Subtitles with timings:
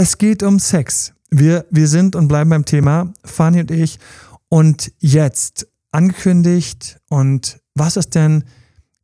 [0.00, 1.12] Es geht um Sex.
[1.28, 3.98] Wir, wir sind und bleiben beim Thema, Fanny und ich.
[4.48, 7.00] Und jetzt angekündigt.
[7.10, 8.44] Und was ist denn,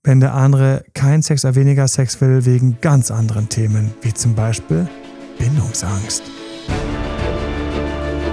[0.04, 4.36] wenn der andere kein Sex oder weniger Sex will, wegen ganz anderen Themen, wie zum
[4.36, 4.86] Beispiel
[5.36, 6.22] Bindungsangst?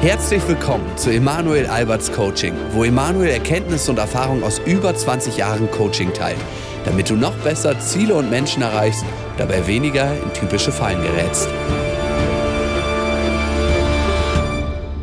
[0.01, 5.71] Herzlich willkommen zu Emanuel Alberts Coaching, wo Emanuel Erkenntnisse und Erfahrung aus über 20 Jahren
[5.71, 6.37] Coaching teilt,
[6.85, 9.03] damit du noch besser Ziele und Menschen erreichst,
[9.39, 11.49] dabei weniger in typische Fallen gerätst.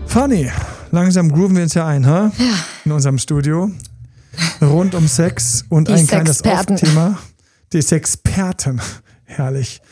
[0.09, 0.51] Fanny,
[0.91, 2.33] langsam grooven wir uns ja ein, ha?
[2.39, 2.55] Ja.
[2.87, 3.71] In unserem Studio.
[4.62, 6.43] Rund um Sex und Die ein kleines.
[6.45, 7.19] Off-Thema.
[7.75, 8.80] Die Sexperten.
[9.25, 9.83] Herrlich.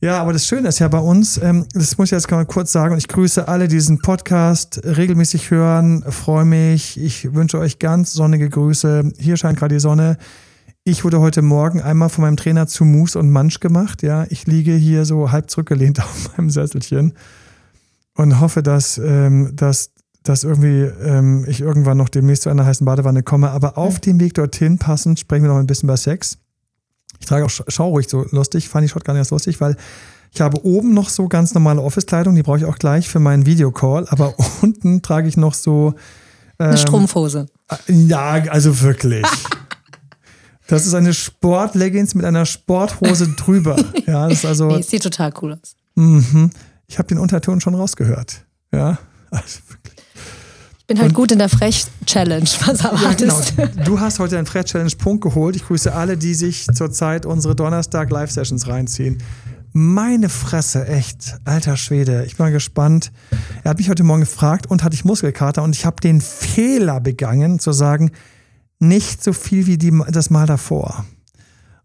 [0.00, 2.70] Ja, aber das Schöne ist ja bei uns, ähm, das muss ich jetzt mal kurz
[2.72, 6.98] sagen, und ich grüße alle, die diesen Podcast regelmäßig hören, freue mich.
[6.98, 9.12] Ich wünsche euch ganz sonnige Grüße.
[9.18, 10.16] Hier scheint gerade die Sonne.
[10.84, 14.02] Ich wurde heute Morgen einmal von meinem Trainer zu Mus und Mansch gemacht.
[14.02, 17.14] Ja, ich liege hier so halb zurückgelehnt auf meinem Sesselchen
[18.14, 19.90] und hoffe, dass, ähm, dass,
[20.22, 23.50] dass irgendwie ähm, ich irgendwann noch demnächst zu einer heißen Badewanne komme.
[23.50, 26.38] Aber auf dem Weg dorthin passend sprechen wir noch ein bisschen über Sex.
[27.18, 29.76] Ich trage auch Sch- schaurig so lustig, fand ich gar nicht so lustig, weil
[30.32, 33.46] ich habe oben noch so ganz normale Office-Kleidung, die brauche ich auch gleich für meinen
[33.46, 35.94] Videocall, aber unten trage ich noch so,
[36.58, 37.46] Eine Strumpfhose.
[37.88, 39.26] ja, also wirklich.
[40.66, 43.74] Das ist eine Sportleggings mit einer Sporthose drüber.
[44.06, 44.68] Ja, das ist also.
[44.68, 45.74] Nee, sieht total cool aus.
[45.96, 46.50] Mhm.
[46.90, 48.44] Ich habe den Unterton schon rausgehört.
[48.72, 48.98] Ja.
[49.30, 49.94] Also wirklich.
[50.80, 52.50] Ich bin halt gut in der Frech-Challenge.
[52.66, 53.84] Was Ja, erwartest genau.
[53.84, 55.54] Du hast heute einen Fred Challenge Punkt geholt.
[55.54, 59.18] Ich grüße alle, die sich zurzeit unsere Donnerstag Live Sessions reinziehen.
[59.72, 62.24] Meine Fresse, echt, alter Schwede.
[62.26, 63.12] Ich bin mal gespannt.
[63.62, 66.98] Er hat mich heute Morgen gefragt und hatte ich Muskelkater und ich habe den Fehler
[66.98, 68.10] begangen zu sagen,
[68.80, 71.04] nicht so viel wie die, das Mal davor.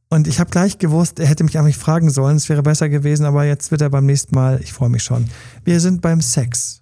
[0.10, 2.38] Und ich habe gleich gewusst, er hätte mich einfach fragen sollen.
[2.38, 4.62] Es wäre besser gewesen, aber jetzt wird er beim nächsten Mal.
[4.62, 5.30] Ich freue mich schon.
[5.64, 6.82] Wir sind beim Sex.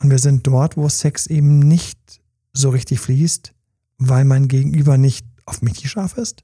[0.00, 2.20] Und wir sind dort, wo Sex eben nicht
[2.52, 3.54] so richtig fließt,
[3.98, 6.42] weil mein Gegenüber nicht auf mich scharf ist,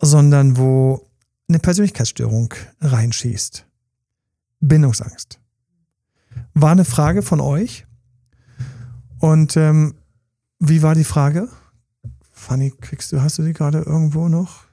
[0.00, 1.08] sondern wo
[1.48, 3.66] eine Persönlichkeitsstörung reinschießt.
[4.60, 5.40] Bindungsangst.
[6.54, 7.86] War eine Frage von euch.
[9.18, 9.94] Und ähm,
[10.60, 11.48] wie war die Frage?
[12.32, 14.67] Fanny, kriegst du, hast du sie gerade irgendwo noch?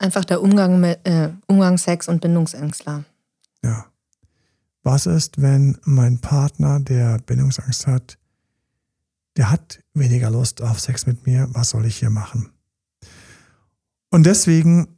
[0.00, 3.04] Einfach der Umgang mit äh, Umgang, Sex und Bindungsängstler.
[3.62, 3.84] Ja.
[4.82, 8.16] Was ist, wenn mein Partner, der Bindungsangst hat,
[9.36, 11.48] der hat weniger Lust auf Sex mit mir?
[11.52, 12.48] Was soll ich hier machen?
[14.08, 14.96] Und deswegen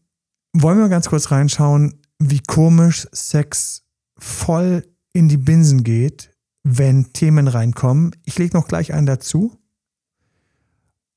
[0.53, 3.83] wollen wir ganz kurz reinschauen, wie komisch Sex
[4.17, 6.31] voll in die Binsen geht,
[6.63, 8.15] wenn Themen reinkommen.
[8.25, 9.59] Ich lege noch gleich einen dazu.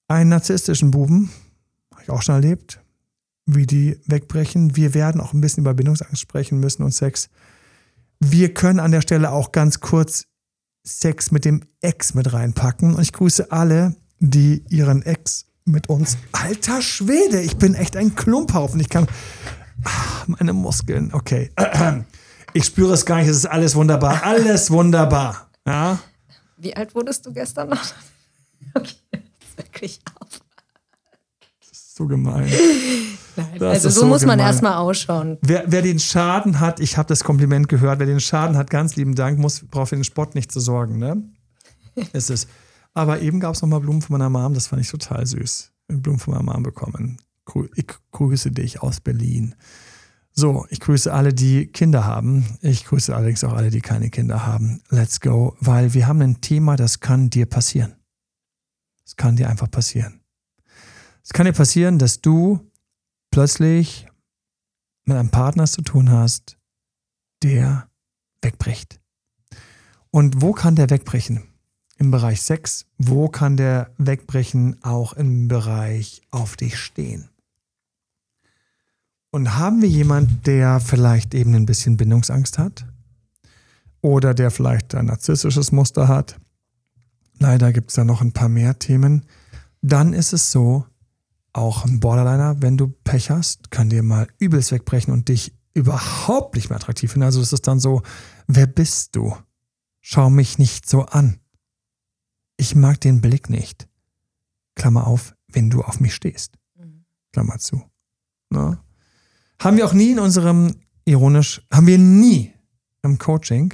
[0.07, 1.31] Einen narzisstischen Buben,
[1.91, 2.81] habe ich auch schon erlebt,
[3.45, 4.75] wie die wegbrechen.
[4.75, 7.29] Wir werden auch ein bisschen über Bindungsangst sprechen müssen und Sex.
[8.19, 10.25] Wir können an der Stelle auch ganz kurz
[10.83, 12.95] Sex mit dem Ex mit reinpacken.
[12.95, 16.17] Und ich grüße alle, die ihren Ex mit uns.
[16.31, 18.79] Alter Schwede, ich bin echt ein Klumphaufen.
[18.79, 19.07] Ich kann.
[19.83, 21.51] Ah, meine Muskeln, okay.
[22.53, 24.23] Ich spüre es gar nicht, es ist alles wunderbar.
[24.23, 25.49] Alles wunderbar.
[25.67, 25.99] Ja.
[26.57, 27.83] Wie alt wurdest du gestern noch?
[28.73, 28.95] Okay,
[29.55, 30.41] wirklich auf.
[31.71, 32.51] So gemein.
[33.59, 34.51] Nein, Das also so, so muss man gemein.
[34.51, 35.37] erstmal ausschauen.
[35.41, 38.95] Wer, wer den Schaden hat, ich habe das Kompliment gehört, wer den Schaden hat, ganz
[38.95, 41.23] lieben Dank, muss, braucht für den Spott nicht zu sorgen, ne?
[42.13, 42.47] Ist es.
[42.93, 45.71] Aber eben gab es nochmal Blumen von meiner Mom, das fand ich total süß.
[45.87, 47.17] Blumen von meiner Mom bekommen.
[47.75, 49.55] Ich grüße dich aus Berlin.
[50.31, 52.57] So, ich grüße alle, die Kinder haben.
[52.61, 54.81] Ich grüße allerdings auch alle, die keine Kinder haben.
[54.89, 57.95] Let's go, weil wir haben ein Thema, das kann dir passieren.
[59.05, 60.19] Es kann dir einfach passieren.
[61.23, 62.59] Es kann dir passieren, dass du
[63.35, 64.07] plötzlich
[65.03, 66.55] mit einem Partner zu tun hast,
[67.43, 67.89] der
[68.41, 69.01] wegbricht.
[70.09, 71.43] Und wo kann der wegbrechen?
[71.97, 72.85] Im Bereich Sex.
[72.97, 74.81] Wo kann der wegbrechen?
[74.85, 77.27] Auch im Bereich auf dich stehen.
[79.31, 82.85] Und haben wir jemand, der vielleicht eben ein bisschen Bindungsangst hat?
[83.99, 86.39] Oder der vielleicht ein narzisstisches Muster hat?
[87.39, 89.25] Leider gibt es da noch ein paar mehr Themen.
[89.81, 90.85] Dann ist es so,
[91.55, 96.55] auch ein Borderliner, wenn du Pech hast, kann dir mal übelst wegbrechen und dich überhaupt
[96.55, 97.25] nicht mehr attraktiv finden.
[97.25, 98.01] Also es ist dann so,
[98.47, 99.35] wer bist du?
[100.01, 101.39] Schau mich nicht so an.
[102.57, 103.87] Ich mag den Blick nicht.
[104.75, 106.57] Klammer auf, wenn du auf mich stehst.
[107.31, 107.83] Klammer zu.
[108.49, 108.83] Na?
[109.59, 110.75] Haben wir auch nie in unserem,
[111.05, 112.53] ironisch, haben wir nie
[113.01, 113.73] im Coaching.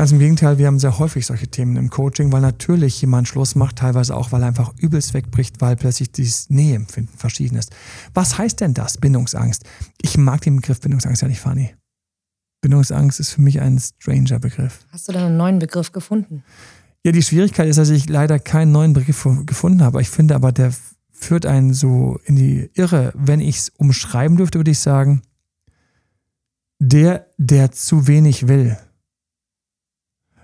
[0.00, 3.54] Ganz im Gegenteil, wir haben sehr häufig solche Themen im Coaching, weil natürlich jemand Schluss
[3.54, 7.70] macht, teilweise auch, weil er einfach übelst wegbricht, weil plötzlich dieses Näheempfinden verschieden ist.
[8.14, 9.62] Was heißt denn das, Bindungsangst?
[10.00, 11.74] Ich mag den Begriff Bindungsangst ja nicht, Fanny.
[12.62, 14.86] Bindungsangst ist für mich ein stranger Begriff.
[14.90, 16.44] Hast du da einen neuen Begriff gefunden?
[17.04, 20.00] Ja, die Schwierigkeit ist, dass ich leider keinen neuen Begriff gefunden habe.
[20.00, 20.72] Ich finde aber, der
[21.12, 23.12] führt einen so in die Irre.
[23.14, 25.20] Wenn ich es umschreiben dürfte, würde ich sagen,
[26.78, 28.78] der, der zu wenig will.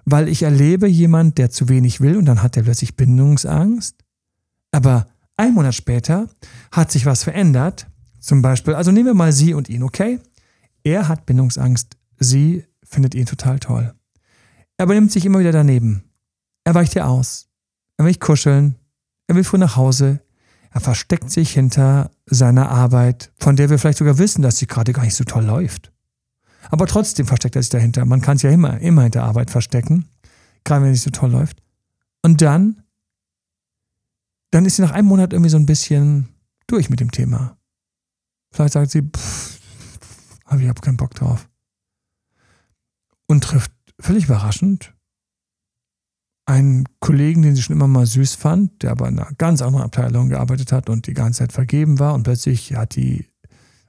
[0.06, 3.96] Weil ich erlebe jemand, der zu wenig will und dann hat er plötzlich Bindungsangst.
[4.70, 5.06] Aber
[5.36, 6.28] ein Monat später
[6.72, 7.88] hat sich was verändert.
[8.20, 10.20] Zum Beispiel, also nehmen wir mal sie und ihn, okay?
[10.84, 11.96] Er hat Bindungsangst.
[12.18, 13.94] Sie findet ihn total toll.
[14.78, 16.04] Er benimmt sich immer wieder daneben.
[16.64, 17.48] Er weicht ihr aus.
[17.96, 18.76] Er will kuscheln.
[19.26, 20.20] Er will früh nach Hause.
[20.70, 24.92] Er versteckt sich hinter seiner Arbeit, von der wir vielleicht sogar wissen, dass sie gerade
[24.92, 25.92] gar nicht so toll läuft.
[26.70, 28.04] Aber trotzdem versteckt er sich dahinter.
[28.04, 30.08] Man kann es ja immer, immer hinter Arbeit verstecken,
[30.64, 31.62] gerade wenn es nicht so toll läuft.
[32.22, 32.82] Und dann,
[34.50, 36.28] dann ist sie nach einem Monat irgendwie so ein bisschen
[36.66, 37.56] durch mit dem Thema.
[38.52, 39.60] Vielleicht sagt sie, pff,
[40.44, 41.48] aber ich habe keinen Bock drauf.
[43.26, 44.94] Und trifft völlig überraschend
[46.46, 49.84] einen Kollegen, den sie schon immer mal süß fand, der aber in einer ganz anderen
[49.84, 53.26] Abteilung gearbeitet hat und die ganze Zeit vergeben war und plötzlich hat die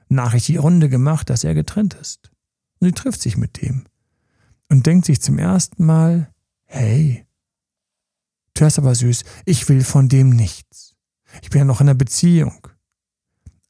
[0.08, 2.30] Nachricht die Runde gemacht, dass er getrennt ist.
[2.80, 3.84] Und sie trifft sich mit dem
[4.68, 6.32] und denkt sich zum ersten Mal,
[6.66, 7.26] hey,
[8.54, 10.94] du hast aber süß, ich will von dem nichts.
[11.42, 12.68] Ich bin ja noch in einer Beziehung.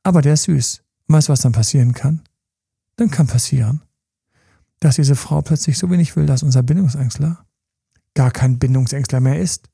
[0.03, 0.83] Aber der ist süß.
[1.09, 2.23] weißt du, was dann passieren kann?
[2.97, 3.83] Dann kann passieren,
[4.81, 7.45] dass diese Frau plötzlich so wenig will, dass unser Bindungsängstler
[8.15, 9.69] gar kein Bindungsängstler mehr ist,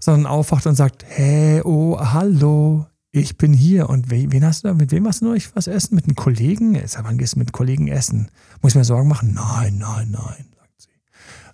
[0.00, 2.86] sondern aufwacht und sagt, hey, oh, hallo,
[3.16, 3.88] ich bin hier.
[3.88, 5.94] Und wen hast du, mit wem hast du euch was essen?
[5.94, 6.74] Mit einem Kollegen?
[6.74, 8.30] Jetzt, wann gehst du mit Kollegen essen?
[8.60, 9.32] Muss ich mir Sorgen machen?
[9.34, 10.90] Nein, nein, nein, sagt sie.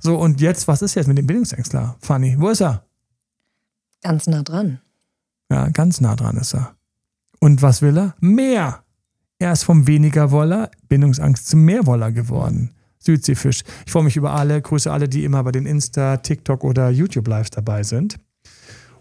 [0.00, 1.96] So, und jetzt, was ist jetzt mit dem Bindungsängstler?
[2.00, 2.84] Fanny, wo ist er?
[4.02, 4.80] Ganz nah dran.
[5.50, 6.74] Ja, ganz nah dran ist er.
[7.38, 8.14] Und was will er?
[8.20, 8.82] Mehr.
[9.38, 12.72] Er ist vom weniger Woller, Bindungsangst zum Mehrwoller geworden.
[12.98, 13.62] Südseefisch.
[13.86, 17.26] Ich freue mich über alle, grüße alle, die immer bei den Insta, TikTok oder YouTube
[17.28, 18.18] Lives dabei sind.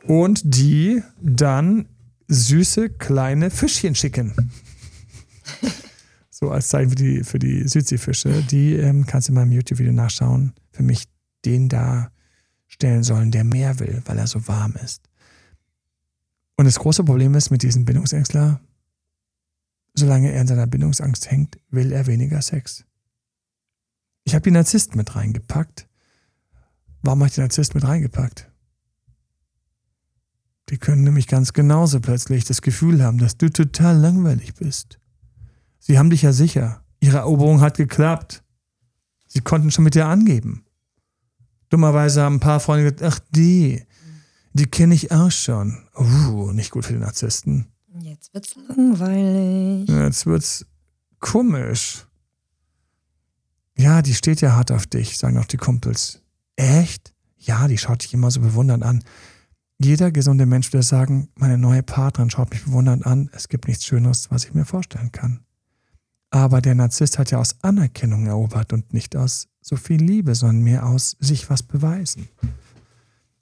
[0.08, 1.86] Und die dann
[2.32, 4.52] süße kleine Fischchen schicken.
[6.30, 8.42] so als Zeichen für die, für die Südseefische.
[8.44, 10.54] Die ähm, kannst du in meinem YouTube-Video nachschauen.
[10.72, 11.08] Für mich
[11.46, 12.12] den da
[12.68, 15.10] stellen sollen, der mehr will, weil er so warm ist.
[16.56, 18.62] Und das große Problem ist mit diesem Bindungsängstler,
[19.94, 22.86] solange er in seiner Bindungsangst hängt, will er weniger Sex.
[24.24, 25.88] Ich habe die Narzissten mit reingepackt.
[27.02, 28.51] Warum habe ich die Narzissten mit reingepackt?
[30.72, 35.00] Die können nämlich ganz genauso plötzlich das Gefühl haben, dass du total langweilig bist.
[35.80, 36.82] Sie haben dich ja sicher.
[37.02, 38.42] Ihre Eroberung hat geklappt.
[39.28, 40.64] Sie konnten schon mit dir angeben.
[41.70, 43.84] Dummerweise haben ein paar Freunde gesagt, ach die,
[44.54, 45.78] die kenne ich auch schon.
[45.98, 47.68] Uh, nicht gut für den Narzissten.
[48.00, 49.90] Jetzt wird's langweilig.
[49.90, 50.66] Jetzt wird's
[51.20, 52.06] komisch.
[53.78, 56.22] Ja, die steht ja hart auf dich, sagen auch die Kumpels.
[56.56, 57.14] Echt?
[57.38, 59.04] Ja, die schaut dich immer so bewundernd an.
[59.84, 63.86] Jeder gesunde Mensch würde sagen, meine neue Partnerin schaut mich bewundernd an, es gibt nichts
[63.86, 65.40] Schöneres, was ich mir vorstellen kann.
[66.30, 70.64] Aber der Narzisst hat ja aus Anerkennung erobert und nicht aus so viel Liebe, sondern
[70.64, 72.28] mehr aus sich was beweisen.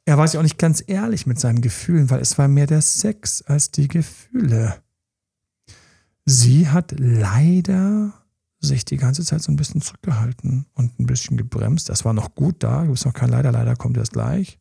[0.06, 2.82] Er war sich auch nicht ganz ehrlich mit seinen Gefühlen, weil es war mehr der
[2.82, 4.82] Sex als die Gefühle.
[6.26, 8.14] Sie hat leider
[8.62, 11.90] sich die ganze Zeit so ein bisschen zurückgehalten und ein bisschen gebremst.
[11.90, 14.59] Das war noch gut da, gibt es noch kein Leider, leider kommt erst gleich.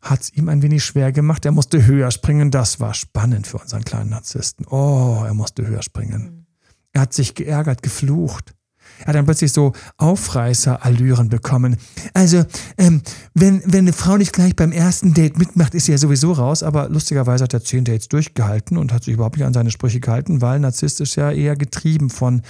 [0.00, 1.44] Hat es ihm ein wenig schwer gemacht.
[1.44, 2.50] Er musste höher springen.
[2.50, 4.66] Das war spannend für unseren kleinen Narzissten.
[4.66, 6.46] Oh, er musste höher springen.
[6.92, 8.54] Er hat sich geärgert, geflucht.
[9.00, 11.76] Er hat dann plötzlich so Aufreißerallüren bekommen.
[12.14, 12.44] Also,
[12.78, 13.02] ähm,
[13.34, 16.62] wenn, wenn eine Frau nicht gleich beim ersten Date mitmacht, ist sie ja sowieso raus.
[16.62, 20.00] Aber lustigerweise hat er zehn Dates durchgehalten und hat sich überhaupt nicht an seine Sprüche
[20.00, 22.42] gehalten, weil narzisstisch ja eher getrieben von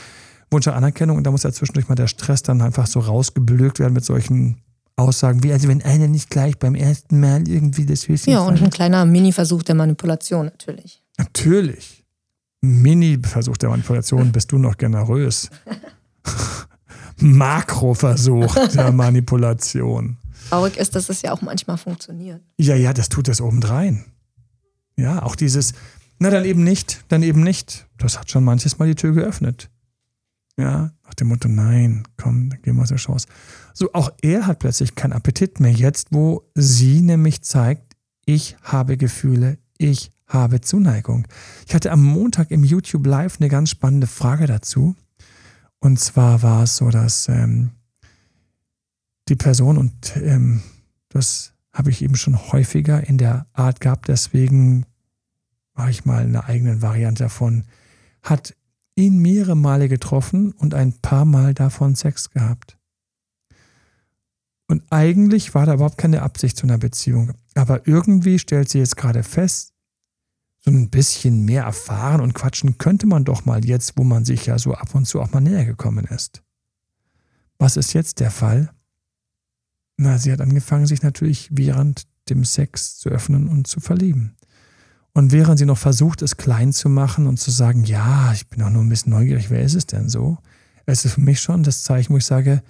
[0.51, 3.81] Wunsch nach Anerkennung und da muss ja zwischendurch mal der Stress dann einfach so rausgeblökt
[3.81, 4.57] werden mit solchen
[4.99, 8.61] Aussagen wie, also wenn einer nicht gleich beim ersten Mal irgendwie das Höschen Ja, und
[8.61, 11.03] ein kleiner Mini-Versuch der Manipulation natürlich.
[11.17, 12.05] Natürlich.
[12.61, 15.51] Mini-Versuch der Manipulation, bist du noch generös.
[17.21, 20.19] Makroversuch der Manipulation.
[20.49, 22.41] Traurig ist, dass es ja auch manchmal funktioniert.
[22.59, 24.05] Ja, ja, das tut es obendrein.
[24.97, 25.75] Ja, auch dieses,
[26.19, 27.87] na dann eben nicht, dann eben nicht.
[27.99, 29.71] Das hat schon manches Mal die Tür geöffnet.
[30.57, 33.29] Ja, nach dem Motto, nein, komm, dann gehen wir aus der Chance.
[33.79, 37.95] So, auch er hat plötzlich keinen Appetit mehr jetzt, wo sie nämlich zeigt,
[38.27, 41.29] ich habe Gefühle, ich habe Zuneigung.
[41.65, 44.97] Ich hatte am Montag im YouTube Live eine ganz spannende Frage dazu.
[45.79, 47.71] Und zwar war es so, dass ähm,
[49.29, 50.61] die Person, und ähm,
[51.09, 54.87] das habe ich eben schon häufiger in der Art gehabt, deswegen
[55.75, 57.63] mache ich mal eine eigene Variante davon,
[58.23, 58.57] hat
[58.97, 62.78] ihn mehrere Male getroffen und ein paar Mal davon Sex gehabt.
[64.69, 67.33] Und eigentlich war da überhaupt keine Absicht zu einer Beziehung.
[67.55, 69.73] Aber irgendwie stellt sie jetzt gerade fest,
[70.61, 74.47] so ein bisschen mehr erfahren und quatschen könnte man doch mal jetzt, wo man sich
[74.47, 76.43] ja so ab und zu auch mal näher gekommen ist.
[77.59, 78.71] Was ist jetzt der Fall?
[79.97, 84.37] Na, sie hat angefangen, sich natürlich während dem Sex zu öffnen und zu verlieben.
[85.15, 88.63] Und während sie noch versucht, es klein zu machen und zu sagen, ja, ich bin
[88.63, 90.39] auch nur ein bisschen neugierig, wer ist es denn so?
[90.87, 92.63] Es ist für mich schon das Zeichen, wo ich sage,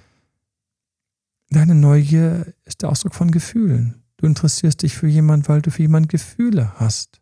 [1.51, 4.03] deine Neugier ist der Ausdruck von Gefühlen.
[4.17, 7.21] Du interessierst dich für jemanden, weil du für jemanden Gefühle hast.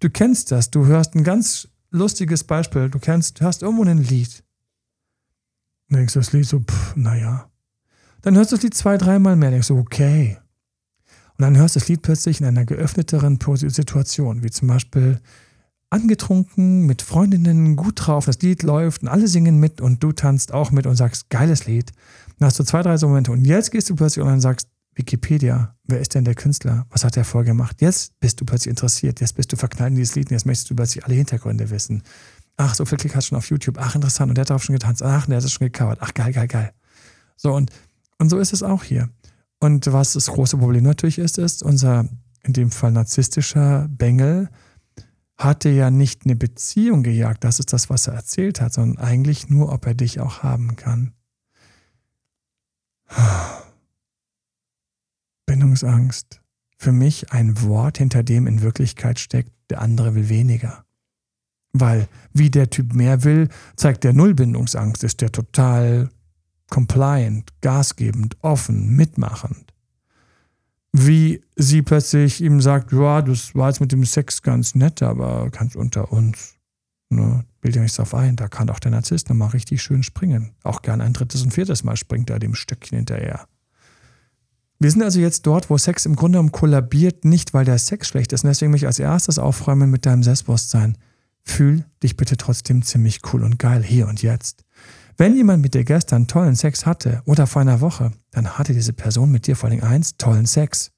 [0.00, 4.42] Du kennst das, du hörst ein ganz lustiges Beispiel, du kennst, hörst irgendwo ein Lied.
[5.88, 7.50] Dann denkst du das Lied so, pff, naja.
[8.22, 10.38] Dann hörst du das Lied zwei, dreimal mehr, denkst du, okay.
[11.38, 15.20] Und dann hörst du das Lied plötzlich in einer geöffneteren Situation, wie zum Beispiel
[15.90, 20.52] angetrunken, mit Freundinnen, gut drauf, das Lied läuft und alle singen mit und du tanzt
[20.52, 21.92] auch mit und sagst, geiles Lied.
[22.42, 25.76] Dann hast du zwei, drei so Momente und jetzt gehst du plötzlich und sagst, Wikipedia,
[25.84, 26.86] wer ist denn der Künstler?
[26.90, 27.80] Was hat er vorgemacht?
[27.80, 30.68] Jetzt bist du plötzlich interessiert, jetzt bist du verknallt in dieses Lied und jetzt möchtest
[30.68, 32.02] du plötzlich alle Hintergründe wissen.
[32.56, 33.78] Ach, so viel Klick hast du schon auf YouTube.
[33.78, 34.28] Ach, interessant.
[34.28, 35.04] Und der hat darauf schon getanzt.
[35.04, 35.98] Ach, der hat es schon gecovert.
[36.00, 36.72] Ach, geil, geil, geil.
[37.36, 37.70] So, und,
[38.18, 39.08] und so ist es auch hier.
[39.60, 42.08] Und was das große Problem natürlich ist, ist, unser,
[42.42, 44.48] in dem Fall narzisstischer Bengel,
[45.38, 49.48] hatte ja nicht eine Beziehung gejagt, das ist das, was er erzählt hat, sondern eigentlich
[49.48, 51.12] nur, ob er dich auch haben kann.
[55.46, 56.40] Bindungsangst.
[56.78, 60.84] Für mich ein Wort, hinter dem in Wirklichkeit steckt, der andere will weniger.
[61.72, 66.10] Weil, wie der Typ mehr will, zeigt der Nullbindungsangst, ist der total
[66.68, 69.72] compliant, gasgebend, offen, mitmachend.
[70.92, 75.48] Wie sie plötzlich ihm sagt, ja, das war jetzt mit dem Sex ganz nett, aber
[75.50, 76.56] ganz unter uns.
[77.12, 80.52] Ne, bild dir nichts drauf ein, da kann auch der Narzisst nochmal richtig schön springen.
[80.62, 83.46] Auch gern ein drittes und viertes Mal springt er dem Stöckchen hinterher.
[84.78, 88.08] Wir sind also jetzt dort, wo Sex im Grunde genommen kollabiert, nicht weil der Sex
[88.08, 88.44] schlecht ist.
[88.44, 90.96] Und deswegen möchte ich als erstes aufräumen mit deinem Selbstbewusstsein.
[91.44, 94.64] Fühl dich bitte trotzdem ziemlich cool und geil hier und jetzt.
[95.18, 98.94] Wenn jemand mit dir gestern tollen Sex hatte oder vor einer Woche, dann hatte diese
[98.94, 100.91] Person mit dir vor allem eins, tollen Sex.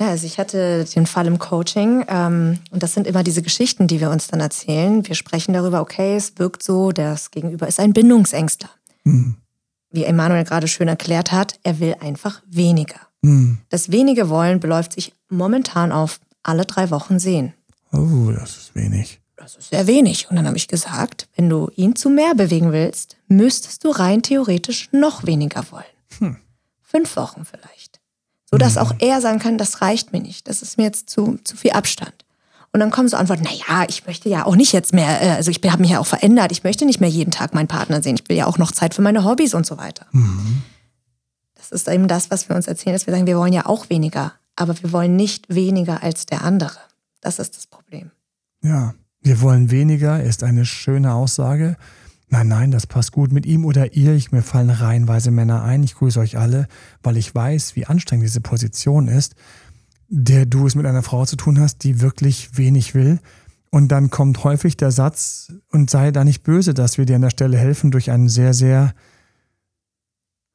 [0.00, 3.86] Ja, also ich hatte den Fall im Coaching ähm, und das sind immer diese Geschichten,
[3.86, 5.06] die wir uns dann erzählen.
[5.06, 8.70] Wir sprechen darüber, okay, es wirkt so, das Gegenüber ist ein Bindungsängstler.
[9.04, 9.36] Mhm.
[9.90, 12.98] Wie Emanuel gerade schön erklärt hat, er will einfach weniger.
[13.22, 13.58] Hm.
[13.68, 17.54] Das wenige Wollen beläuft sich momentan auf alle drei Wochen sehen.
[17.92, 19.20] Oh, das ist wenig.
[19.36, 20.28] Das ist sehr wenig.
[20.28, 24.22] Und dann habe ich gesagt, wenn du ihn zu mehr bewegen willst, müsstest du rein
[24.22, 25.84] theoretisch noch weniger wollen.
[26.18, 26.36] Hm.
[26.82, 27.93] Fünf Wochen vielleicht.
[28.54, 28.82] So dass hm.
[28.82, 30.46] auch er sagen kann, das reicht mir nicht.
[30.48, 32.14] Das ist mir jetzt zu, zu viel Abstand.
[32.72, 35.50] Und dann kommen so Antworten, naja, ich möchte ja auch nicht jetzt mehr, äh, also
[35.50, 38.16] ich habe mich ja auch verändert, ich möchte nicht mehr jeden Tag meinen Partner sehen,
[38.16, 40.06] ich will ja auch noch Zeit für meine Hobbys und so weiter.
[40.12, 40.62] Mhm.
[41.56, 43.90] Das ist eben das, was wir uns erzählen, dass wir sagen, wir wollen ja auch
[43.90, 46.78] weniger, aber wir wollen nicht weniger als der andere.
[47.20, 48.12] Das ist das Problem.
[48.62, 51.76] Ja, wir wollen weniger ist eine schöne Aussage.
[52.28, 54.14] Nein, nein, das passt gut mit ihm oder ihr.
[54.14, 55.82] Ich, mir fallen reihenweise Männer ein.
[55.82, 56.66] Ich grüße euch alle,
[57.02, 59.34] weil ich weiß, wie anstrengend diese Position ist,
[60.08, 63.20] der du es mit einer Frau zu tun hast, die wirklich wenig will.
[63.70, 67.22] Und dann kommt häufig der Satz, und sei da nicht böse, dass wir dir an
[67.22, 68.94] der Stelle helfen, durch einen sehr, sehr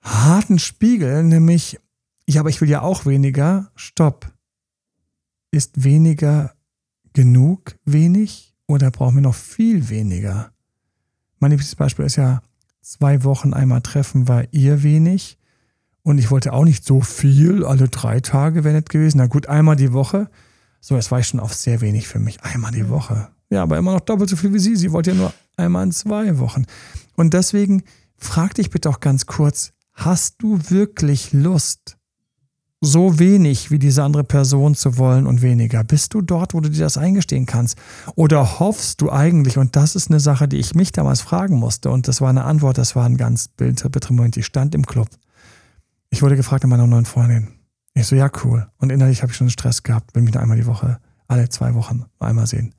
[0.01, 1.79] harten Spiegel, nämlich,
[2.27, 3.71] ja, aber ich will ja auch weniger.
[3.75, 4.31] Stopp.
[5.51, 6.53] Ist weniger
[7.13, 10.51] genug wenig oder brauchen wir noch viel weniger?
[11.39, 12.41] Mein liebstes Beispiel ist ja,
[12.81, 15.37] zwei Wochen einmal treffen war ihr wenig
[16.03, 19.17] und ich wollte auch nicht so viel, alle drei Tage wäre nett gewesen.
[19.17, 20.29] Na gut, einmal die Woche.
[20.81, 22.41] So, das war ich schon auf sehr wenig für mich.
[22.43, 23.29] Einmal die Woche.
[23.49, 24.75] Ja, aber immer noch doppelt so viel wie sie.
[24.75, 26.65] Sie wollte ja nur einmal in zwei Wochen.
[27.15, 27.83] Und deswegen
[28.15, 31.97] frag dich bitte auch ganz kurz, Hast du wirklich Lust,
[32.81, 35.83] so wenig wie diese andere Person zu wollen und weniger?
[35.83, 37.77] Bist du dort, wo du dir das eingestehen kannst?
[38.15, 41.89] Oder hoffst du eigentlich, und das ist eine Sache, die ich mich damals fragen musste,
[41.89, 45.09] und das war eine Antwort, das war ein ganz bitterer Moment, ich stand im Club.
[46.09, 47.49] Ich wurde gefragt nach meiner neuen Freundin.
[47.93, 48.67] Ich so, ja, cool.
[48.77, 52.05] Und innerlich habe ich schon Stress gehabt, will mich einmal die Woche, alle zwei Wochen
[52.19, 52.73] einmal sehen.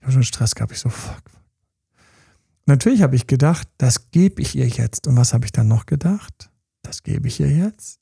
[0.00, 0.72] Ich habe schon Stress gehabt.
[0.72, 1.22] Ich so, fuck.
[2.66, 5.06] Natürlich habe ich gedacht, das gebe ich ihr jetzt.
[5.06, 6.50] Und was habe ich dann noch gedacht?
[6.84, 7.98] das gebe ich ihr jetzt.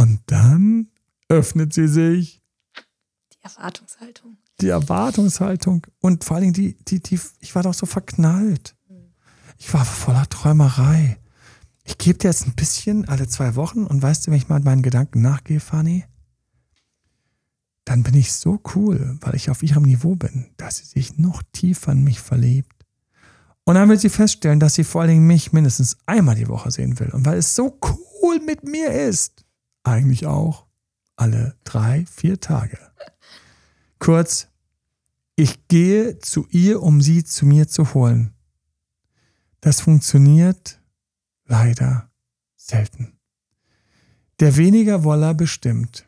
[0.00, 0.88] Und dann
[1.28, 2.40] öffnet sie sich.
[3.34, 4.38] Die Erwartungshaltung.
[4.62, 5.86] Die Erwartungshaltung.
[6.00, 8.74] Und vor allen Dingen, die, die, die, ich war doch so verknallt.
[9.58, 11.18] Ich war voller Träumerei.
[11.84, 14.60] Ich gebe dir jetzt ein bisschen alle zwei Wochen und weißt du, wenn ich mal
[14.60, 16.06] meinen Gedanken nachgehe, Fanny,
[17.84, 21.42] dann bin ich so cool, weil ich auf ihrem Niveau bin, dass sie sich noch
[21.52, 22.86] tiefer in mich verliebt
[23.64, 26.70] Und dann wird sie feststellen, dass sie vor allen Dingen mich mindestens einmal die Woche
[26.70, 27.10] sehen will.
[27.10, 27.78] Und weil es so
[28.22, 29.44] cool mit mir ist,
[29.82, 30.66] eigentlich auch
[31.16, 32.78] alle drei, vier Tage.
[33.98, 34.48] Kurz,
[35.36, 38.34] ich gehe zu ihr, um sie zu mir zu holen.
[39.60, 40.80] Das funktioniert
[41.46, 42.10] leider
[42.56, 43.18] selten.
[44.40, 46.06] Der weniger Woller bestimmt.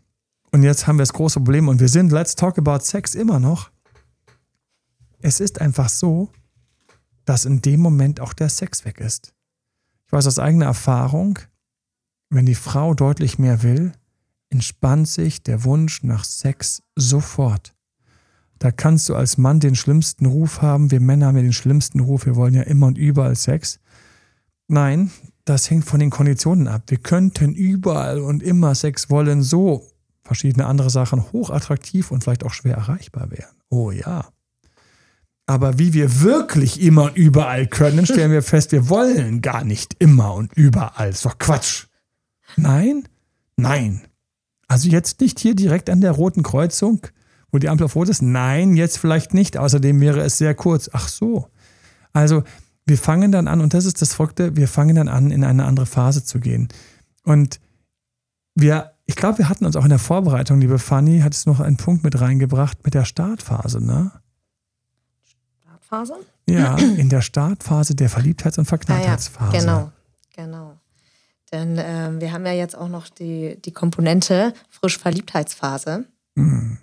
[0.50, 3.40] Und jetzt haben wir das große Problem und wir sind Let's Talk About Sex immer
[3.40, 3.70] noch.
[5.20, 6.30] Es ist einfach so,
[7.24, 9.34] dass in dem Moment auch der Sex weg ist.
[10.06, 11.38] Ich weiß aus eigener Erfahrung,
[12.32, 13.92] wenn die Frau deutlich mehr will,
[14.48, 17.74] entspannt sich der Wunsch nach Sex sofort.
[18.58, 20.90] Da kannst du als Mann den schlimmsten Ruf haben.
[20.90, 22.26] Wir Männer haben ja den schlimmsten Ruf.
[22.26, 23.80] Wir wollen ja immer und überall Sex.
[24.68, 25.10] Nein,
[25.44, 26.84] das hängt von den Konditionen ab.
[26.86, 29.88] Wir könnten überall und immer Sex wollen, so
[30.22, 33.56] verschiedene andere Sachen hochattraktiv und vielleicht auch schwer erreichbar wären.
[33.68, 34.28] Oh ja.
[35.46, 39.96] Aber wie wir wirklich immer und überall können, stellen wir fest, wir wollen gar nicht
[39.98, 41.10] immer und überall.
[41.10, 41.86] ist doch Quatsch.
[42.56, 43.08] Nein?
[43.56, 44.02] Nein.
[44.68, 47.06] Also jetzt nicht hier direkt an der roten Kreuzung,
[47.50, 48.22] wo die Ampel auf rot ist.
[48.22, 49.58] Nein, jetzt vielleicht nicht.
[49.58, 50.88] Außerdem wäre es sehr kurz.
[50.92, 51.48] Ach so.
[52.12, 52.42] Also
[52.86, 55.64] wir fangen dann an, und das ist das Verrückte, wir fangen dann an, in eine
[55.64, 56.68] andere Phase zu gehen.
[57.24, 57.60] Und
[58.54, 61.60] wir, ich glaube, wir hatten uns auch in der Vorbereitung, liebe Fanny, hat es noch
[61.60, 64.10] einen Punkt mit reingebracht mit der Startphase, ne?
[65.62, 66.14] Startphase?
[66.48, 69.50] Ja, in der Startphase der Verliebtheits- und Verknalltheitsphase.
[69.50, 69.92] Ah, ja, genau,
[70.34, 70.78] genau.
[71.52, 76.06] Denn äh, wir haben ja jetzt auch noch die, die Komponente Frischverliebtheitsphase.
[76.34, 76.78] Mhm.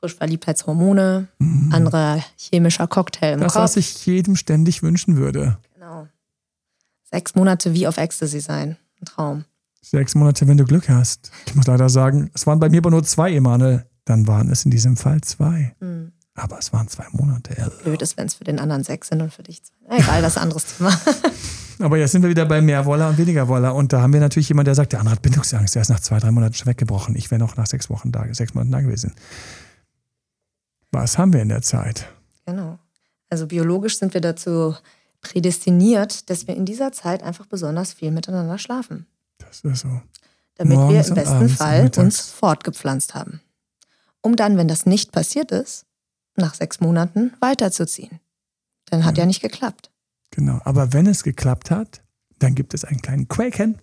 [0.00, 1.72] Frischverliebtheitshormone, mhm.
[1.72, 3.62] anderer chemischer Cocktail im das, Kopf.
[3.62, 5.58] was ich jedem ständig wünschen würde.
[5.74, 6.08] Genau.
[7.10, 8.76] Sechs Monate wie auf Ecstasy sein.
[9.00, 9.44] Ein Traum.
[9.80, 11.30] Sechs Monate, wenn du Glück hast.
[11.46, 13.86] Ich muss leider sagen, es waren bei mir aber nur zwei, Emanuel.
[14.04, 15.74] Dann waren es in diesem Fall zwei.
[15.80, 16.12] Mhm.
[16.34, 17.72] Aber es waren zwei Monate.
[17.84, 19.98] Blöd ist, wenn es für den anderen sechs sind und für dich zwei.
[19.98, 20.90] Egal, das ist ein anderes Thema.
[21.78, 23.74] Aber jetzt sind wir wieder bei mehr Woller und weniger Woller.
[23.74, 25.74] Und da haben wir natürlich jemanden, der sagt, der andere hat Bindungsangst.
[25.74, 27.16] Der ist nach zwei, drei Monaten schon weggebrochen.
[27.16, 29.12] Ich wäre noch nach sechs Wochen da, sechs Monaten da gewesen.
[30.92, 32.08] Was haben wir in der Zeit?
[32.46, 32.78] Genau.
[33.28, 34.76] Also biologisch sind wir dazu
[35.20, 39.06] prädestiniert, dass wir in dieser Zeit einfach besonders viel miteinander schlafen.
[39.38, 40.02] Das ist so.
[40.56, 43.40] Damit Morgens wir im besten Fall uns fortgepflanzt haben.
[44.20, 45.86] Um dann, wenn das nicht passiert ist,
[46.36, 48.20] nach sechs Monaten weiterzuziehen.
[48.86, 49.90] Dann hat ja, ja nicht geklappt.
[50.34, 52.02] Genau, aber wenn es geklappt hat,
[52.40, 53.78] dann gibt es einen kleinen Quaken.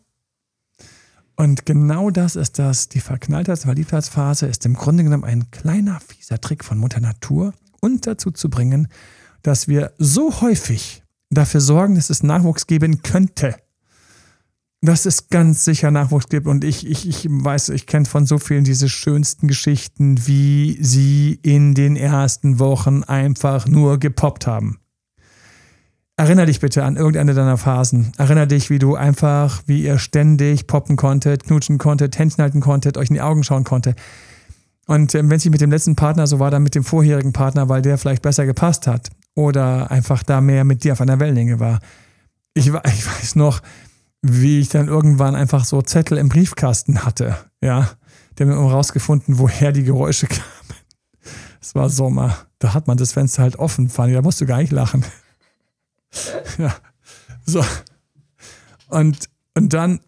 [1.38, 6.42] Und genau das ist das, die Verknalltheits- Verliebtheitsphase ist im Grunde genommen ein kleiner, fieser
[6.42, 8.90] Trick von Mutter Natur, uns dazu zu bringen,
[9.44, 13.56] dass wir so häufig dafür sorgen, dass es Nachwuchs geben könnte.
[14.82, 16.48] Dass es ganz sicher Nachwuchs gibt.
[16.48, 21.40] Und ich, ich, ich weiß, ich kenne von so vielen diese schönsten Geschichten, wie sie
[21.44, 24.81] in den ersten Wochen einfach nur gepoppt haben.
[26.22, 28.12] Erinner dich bitte an irgendeine deiner Phasen.
[28.16, 32.96] Erinner dich, wie du einfach, wie ihr ständig poppen konntet, knutschen konntet, Händchen halten konntet,
[32.96, 33.96] euch in die Augen schauen konnte.
[34.86, 37.70] Und ähm, wenn es mit dem letzten Partner so war, dann mit dem vorherigen Partner,
[37.70, 41.60] weil der vielleicht besser gepasst hat oder einfach da mehr mit dir auf einer Wellenlänge
[41.60, 41.80] war.
[42.54, 42.74] Ich, ich
[43.08, 43.60] weiß noch,
[44.22, 47.36] wie ich dann irgendwann einfach so Zettel im Briefkasten hatte.
[47.64, 47.90] Ja,
[48.38, 50.78] die haben rausgefunden, woher die Geräusche kamen.
[51.60, 52.38] Es war Sommer.
[52.60, 54.14] Da hat man das Fenster halt offen, Fanny.
[54.14, 55.04] Da musst du gar nicht lachen.
[56.58, 56.76] Ja.
[57.46, 57.64] So.
[58.88, 60.00] Und, und dann,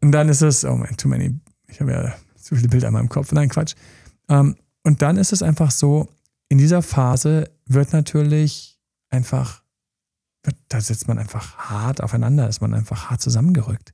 [0.00, 2.94] und dann ist es, oh man, too many, ich habe ja zu viele Bilder in
[2.94, 3.32] meinem Kopf.
[3.32, 3.74] Nein, Quatsch.
[4.28, 6.08] Ähm, und dann ist es einfach so,
[6.48, 8.78] in dieser Phase wird natürlich
[9.10, 9.62] einfach,
[10.42, 13.92] wird, da sitzt man einfach hart aufeinander, ist man einfach hart zusammengerückt.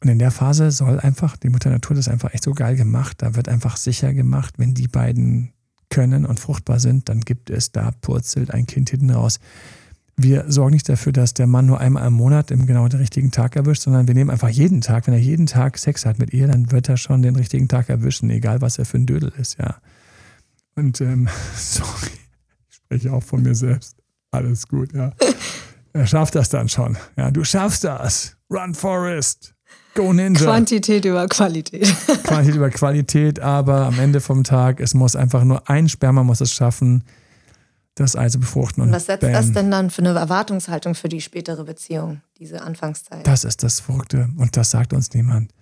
[0.00, 3.22] Und in der Phase soll einfach, die Mutter Natur das einfach echt so geil gemacht,
[3.22, 5.52] da wird einfach sicher gemacht, wenn die beiden
[5.90, 9.40] können und fruchtbar sind, dann gibt es da purzelt ein Kind hinten raus
[10.20, 13.30] wir sorgen nicht dafür, dass der Mann nur einmal im Monat im genau den richtigen
[13.30, 16.34] Tag erwischt, sondern wir nehmen einfach jeden Tag, wenn er jeden Tag Sex hat mit
[16.34, 19.32] ihr, dann wird er schon den richtigen Tag erwischen, egal was er für ein Dödel
[19.38, 19.76] ist, ja.
[20.74, 22.10] Und ähm, sorry,
[22.68, 23.96] ich spreche auch von mir selbst.
[24.32, 25.12] Alles gut, ja.
[25.92, 26.98] Er schafft das dann schon.
[27.16, 28.36] Ja, du schaffst das.
[28.50, 29.54] Run Forest.
[29.94, 30.40] Go Ninja.
[30.40, 31.94] Quantität über Qualität.
[32.24, 36.40] Quantität über Qualität, aber am Ende vom Tag, es muss einfach nur ein Sperma muss
[36.40, 37.04] es schaffen,
[38.04, 38.82] das Ei zu befruchten.
[38.82, 39.32] Und was setzt bam.
[39.32, 43.26] das denn dann für eine Erwartungshaltung für die spätere Beziehung, diese Anfangszeit?
[43.26, 45.52] Das ist das Verrückte und das sagt uns niemand.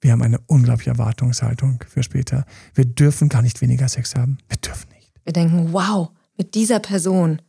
[0.00, 2.44] Wir haben eine unglaubliche Erwartungshaltung für später.
[2.74, 4.38] Wir dürfen gar nicht weniger Sex haben.
[4.48, 5.12] Wir dürfen nicht.
[5.24, 7.40] Wir denken, wow, mit dieser Person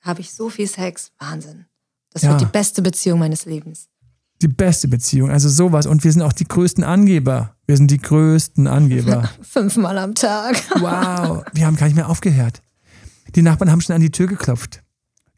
[0.00, 1.12] habe ich so viel Sex.
[1.18, 1.66] Wahnsinn.
[2.12, 2.30] Das ja.
[2.30, 3.88] wird die beste Beziehung meines Lebens.
[4.42, 5.86] Die beste Beziehung, also sowas.
[5.86, 7.54] Und wir sind auch die größten Angeber.
[7.66, 9.30] Wir sind die größten Angeber.
[9.42, 10.56] Fünfmal am Tag.
[10.80, 12.60] wow, wir haben gar nicht mehr aufgehört.
[13.34, 14.82] Die Nachbarn haben schon an die Tür geklopft.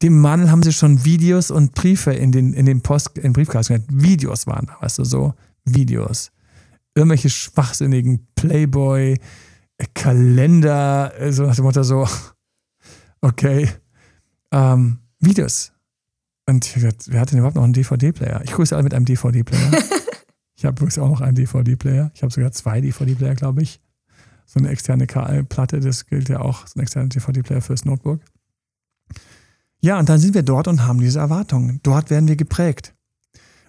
[0.02, 3.84] Dem Mann haben sie schon Videos und Briefe in den, in den Post, in Briefkasten
[3.88, 6.30] Videos waren da, weißt du, so Videos.
[6.94, 9.18] Irgendwelche schwachsinnigen Playboy,
[9.94, 12.06] Kalender, so nach dem Motto so,
[13.20, 13.68] okay,
[14.52, 15.72] ähm, Videos.
[16.46, 18.42] Und ich gesagt, wer hat denn überhaupt noch einen DVD-Player?
[18.44, 19.70] Ich grüße alle mit einem DVD-Player.
[20.54, 22.10] ich habe übrigens auch noch einen DVD-Player.
[22.14, 23.80] Ich habe sogar zwei DVD-Player, glaube ich.
[24.46, 28.20] So eine externe Platte, das gilt ja auch, so ein externer DVD-Player fürs Notebook.
[29.80, 31.80] Ja, und dann sind wir dort und haben diese Erwartungen.
[31.82, 32.94] Dort werden wir geprägt.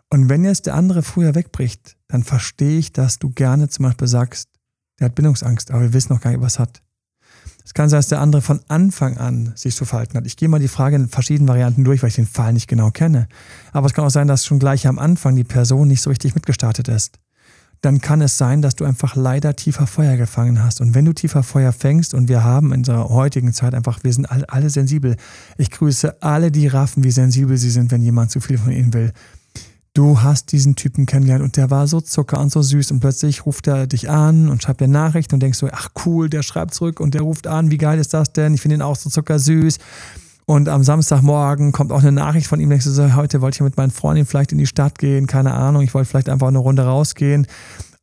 [0.09, 4.07] Und wenn jetzt der andere früher wegbricht, dann verstehe ich, dass du gerne zum Beispiel
[4.07, 4.49] sagst,
[4.99, 6.81] der hat Bindungsangst, aber wir wissen noch gar nicht, was hat.
[7.65, 10.25] Es kann sein, dass der andere von Anfang an sich so verhalten hat.
[10.27, 12.91] Ich gehe mal die Frage in verschiedenen Varianten durch, weil ich den Fall nicht genau
[12.91, 13.27] kenne.
[13.71, 16.35] Aber es kann auch sein, dass schon gleich am Anfang die Person nicht so richtig
[16.35, 17.19] mitgestartet ist.
[17.86, 20.82] Dann kann es sein, dass du einfach leider tiefer Feuer gefangen hast.
[20.82, 24.12] Und wenn du tiefer Feuer fängst, und wir haben in unserer heutigen Zeit einfach, wir
[24.12, 25.17] sind alle, alle sensibel.
[25.60, 28.91] Ich grüße alle, die raffen, wie sensibel sie sind, wenn jemand zu viel von ihnen
[28.95, 29.13] will
[29.93, 33.45] du hast diesen Typen kennengelernt und der war so zucker und so süß und plötzlich
[33.45, 36.74] ruft er dich an und schreibt dir Nachricht und denkst so, ach cool, der schreibt
[36.74, 38.54] zurück und der ruft an, wie geil ist das denn?
[38.54, 39.78] Ich finde ihn auch so zuckersüß.
[40.45, 43.62] Und am Samstagmorgen kommt auch eine Nachricht von ihm, denkst du so, heute wollte ich
[43.62, 46.60] mit meinen Freunden vielleicht in die Stadt gehen, keine Ahnung, ich wollte vielleicht einfach eine
[46.60, 47.47] Runde rausgehen,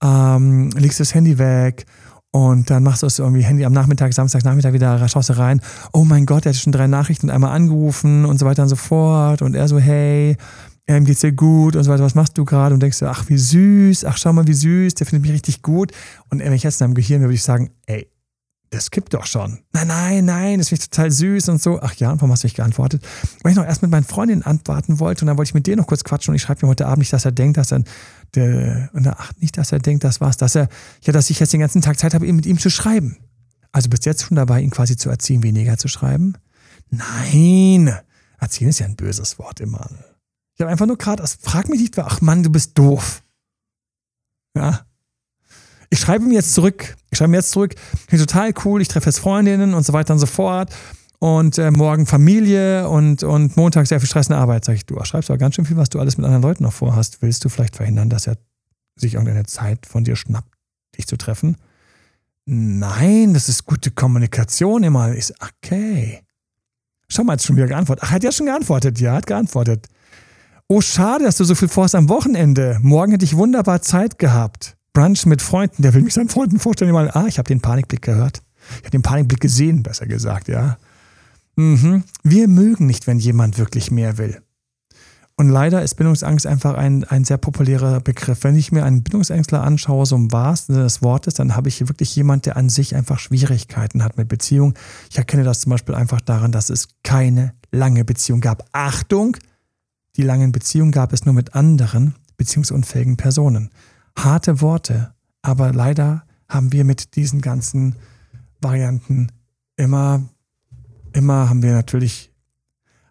[0.02, 1.86] ähm, legst das Handy weg
[2.32, 5.60] und dann machst du es irgendwie Handy am Nachmittag, Samstagnachmittag wieder, schaust du rein,
[5.92, 8.76] oh mein Gott, er hat schon drei Nachrichten einmal angerufen und so weiter und so
[8.76, 9.42] fort.
[9.42, 10.38] Und er so, hey,
[10.86, 12.74] ähm, geht's dir gut und so weiter, was machst du gerade?
[12.74, 15.60] Und denkst du, ach, wie süß, ach, schau mal, wie süß, der findet mich richtig
[15.60, 15.92] gut.
[16.30, 18.08] Und wenn ich jetzt in deinem Gehirn würde ich sagen, ey,
[18.72, 19.58] das kippt doch schon.
[19.72, 21.80] Nein, nein, nein, das finde ich total süß und so.
[21.82, 23.06] Ach ja, und warum hast du nicht geantwortet?
[23.42, 25.76] Weil ich noch erst mit meinen Freundinnen antworten wollte und dann wollte ich mit dir
[25.76, 27.84] noch kurz quatschen und ich schreibe mir heute Abend nicht, dass er denkt, dass er,
[28.34, 30.68] der, ach, nicht, dass er denkt, das war's, dass er,
[31.02, 33.18] ja, dass ich jetzt den ganzen Tag Zeit habe, mit ihm zu schreiben.
[33.72, 36.38] Also bist jetzt schon dabei, ihn quasi zu erziehen, weniger zu schreiben?
[36.88, 37.94] Nein,
[38.38, 39.90] erziehen ist ja ein böses Wort immer.
[40.54, 43.22] Ich habe einfach nur gerade, frag mich nicht, ach Mann, du bist doof.
[44.56, 44.86] Ja.
[45.92, 46.96] Ich schreibe mir jetzt zurück.
[47.10, 47.74] Ich schreibe mir jetzt zurück.
[48.08, 48.80] Finde total cool.
[48.80, 50.74] Ich treffe jetzt Freundinnen und so weiter und so fort.
[51.18, 54.64] Und äh, morgen Familie und, und Montag sehr viel Stress in der Arbeit.
[54.64, 56.72] Sag ich, du schreibst aber ganz schön viel, was du alles mit anderen Leuten noch
[56.72, 57.20] vorhast.
[57.20, 58.38] Willst du vielleicht verhindern, dass er
[58.96, 60.48] sich irgendeine Zeit von dir schnappt,
[60.96, 61.58] dich zu treffen?
[62.46, 65.12] Nein, das ist gute Kommunikation immer.
[65.12, 66.22] Ich so, okay.
[67.08, 68.02] Schau mal, hat schon wieder geantwortet.
[68.06, 68.98] Ach, hat ja schon geantwortet.
[68.98, 69.88] Ja, hat geantwortet.
[70.68, 72.78] Oh, schade, dass du so viel vorhast am Wochenende.
[72.80, 74.78] Morgen hätte ich wunderbar Zeit gehabt.
[74.92, 75.82] Brunch mit Freunden.
[75.82, 76.92] Der will mich seinen Freunden vorstellen.
[76.92, 78.42] Mal, ah, ich habe den Panikblick gehört.
[78.70, 80.76] Ich habe den Panikblick gesehen, besser gesagt, ja.
[81.56, 82.04] Mhm.
[82.22, 84.42] Wir mögen nicht, wenn jemand wirklich mehr will.
[85.36, 88.44] Und leider ist Bindungsangst einfach ein, ein sehr populärer Begriff.
[88.44, 91.76] Wenn ich mir einen Bindungsängstler anschaue, so im wahrsten Sinne des Wortes, dann habe ich
[91.78, 94.74] hier wirklich jemand, der an sich einfach Schwierigkeiten hat mit Beziehung.
[95.10, 98.68] Ich erkenne das zum Beispiel einfach daran, dass es keine lange Beziehung gab.
[98.72, 99.36] Achtung,
[100.16, 103.70] die langen Beziehungen gab es nur mit anderen beziehungsunfähigen Personen.
[104.16, 107.96] Harte Worte, aber leider haben wir mit diesen ganzen
[108.60, 109.28] Varianten
[109.76, 110.22] immer,
[111.12, 112.30] immer haben wir natürlich,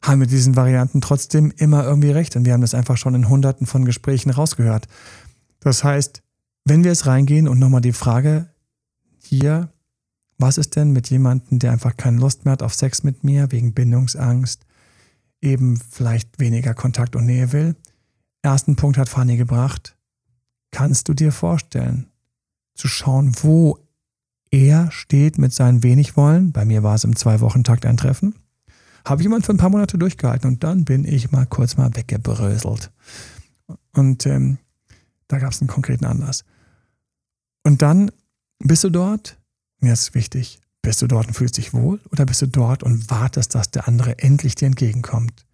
[0.02, 3.30] haben mit diesen Varianten trotzdem immer irgendwie recht und wir haben das einfach schon in
[3.30, 4.88] hunderten von Gesprächen rausgehört.
[5.60, 6.22] Das heißt,
[6.66, 8.48] wenn wir es reingehen und nochmal die Frage
[9.20, 9.70] hier,
[10.38, 13.52] was ist denn mit jemandem, der einfach keine Lust mehr hat auf Sex mit mir
[13.52, 14.66] wegen Bindungsangst,
[15.42, 17.76] eben vielleicht weniger Kontakt und Nähe will.
[18.42, 19.96] Ersten Punkt hat Fanny gebracht.
[20.72, 22.08] Kannst du dir vorstellen,
[22.76, 23.80] zu schauen, wo
[24.50, 26.52] er steht mit seinen wenig wollen?
[26.52, 28.36] Bei mir war es im Zwei-Wochen-Takt ein Treffen.
[29.06, 32.92] Habe jemand für ein paar Monate durchgehalten und dann bin ich mal kurz mal weggebröselt.
[33.94, 34.58] Und ähm,
[35.28, 36.44] da gab es einen konkreten Anlass.
[37.64, 38.12] Und dann
[38.60, 39.38] bist du dort,
[39.80, 43.10] mir ist wichtig, bist du dort und fühlst dich wohl oder bist du dort und
[43.10, 45.46] wartest, dass der andere endlich dir entgegenkommt?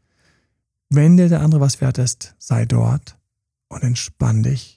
[0.90, 3.18] Wenn dir der andere was wert ist, sei dort
[3.68, 4.77] und entspann dich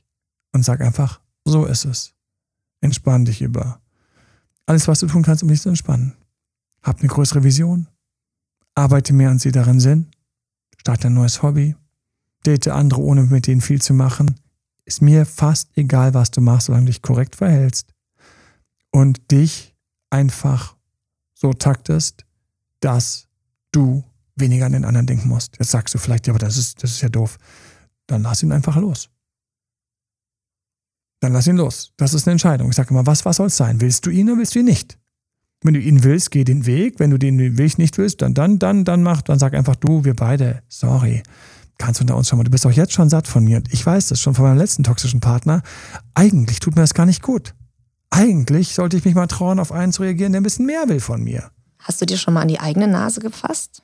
[0.53, 2.15] und sag einfach, so ist es.
[2.81, 3.81] Entspann dich über
[4.71, 6.15] alles, was du tun kannst, um dich zu entspannen.
[6.83, 7.89] Hab eine größere Vision.
[8.77, 10.07] Arbeite mehr und sieh darin Sinn.
[10.79, 11.75] Starte ein neues Hobby.
[12.47, 14.39] Date andere, ohne mit denen viel zu machen.
[14.85, 17.93] Ist mir fast egal, was du machst, solange du dich korrekt verhältst.
[18.93, 19.75] Und dich
[20.09, 20.77] einfach
[21.35, 22.25] so taktest,
[22.79, 23.27] dass
[23.73, 24.05] du
[24.37, 25.59] weniger an den anderen denken musst.
[25.59, 27.39] Jetzt sagst du vielleicht, ja, aber das ist, das ist ja doof.
[28.07, 29.11] Dann lass ihn einfach los.
[31.21, 31.93] Dann lass ihn los.
[31.97, 32.71] Das ist eine Entscheidung.
[32.71, 33.81] Ich sage immer, was, was soll es sein?
[33.81, 34.99] Willst du ihn oder willst du ihn nicht?
[35.63, 36.99] Wenn du ihn willst, geh den Weg.
[36.99, 40.05] Wenn du den Weg nicht willst, dann, dann, dann, dann mach, dann sag einfach du,
[40.05, 41.23] wir beide, sorry.
[41.77, 43.63] Kannst du unter uns schon mal, du bist auch jetzt schon satt von mir.
[43.71, 45.63] Ich weiß das schon von meinem letzten toxischen Partner.
[46.15, 47.55] Eigentlich tut mir das gar nicht gut
[48.11, 51.01] eigentlich sollte ich mich mal trauen, auf einen zu reagieren, der ein bisschen mehr will
[51.01, 51.51] von mir.
[51.79, 53.83] Hast du dir schon mal an die eigene Nase gefasst?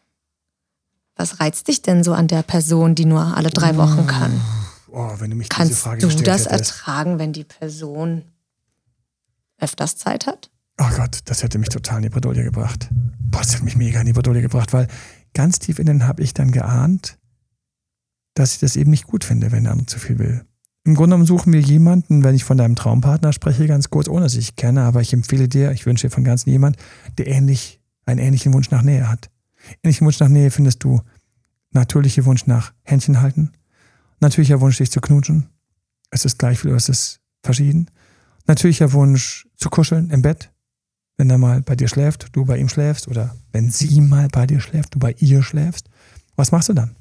[1.14, 4.38] Was reizt dich denn so an der Person, die nur alle drei Wochen kann?
[4.98, 6.70] Oh, wenn du mich Kannst diese Frage du gestellt das hättest.
[6.70, 8.22] ertragen, wenn die Person
[9.58, 10.50] öfters Zeit hat?
[10.80, 12.88] Oh Gott, das hätte mich total in die Bredouille gebracht.
[13.18, 14.88] Boah, das hätte mich mega in die Bredouille gebracht, weil
[15.34, 17.18] ganz tief innen habe ich dann geahnt,
[18.32, 20.46] dass ich das eben nicht gut finde, wenn der andere zu viel will.
[20.84, 24.22] Im Grunde genommen suchen wir jemanden, wenn ich von deinem Traumpartner spreche, ganz kurz, ohne
[24.22, 26.78] dass ich ihn kenne, aber ich empfehle dir, ich wünsche dir von ganzem jemand,
[27.18, 29.28] der ähnlich, einen ähnlichen Wunsch nach Nähe hat.
[29.82, 31.02] Ähnlichen Wunsch nach Nähe findest du
[31.72, 33.52] natürlicher Wunsch nach Händchen halten,
[34.20, 35.48] natürlicher Wunsch, dich zu knutschen.
[36.10, 37.90] Es ist gleich viel es ist verschieden.
[38.46, 40.52] Natürlicher Wunsch zu kuscheln im Bett,
[41.16, 44.46] wenn er mal bei dir schläft, du bei ihm schläfst oder wenn sie mal bei
[44.46, 45.88] dir schläft, du bei ihr schläfst.
[46.36, 46.94] Was machst du dann?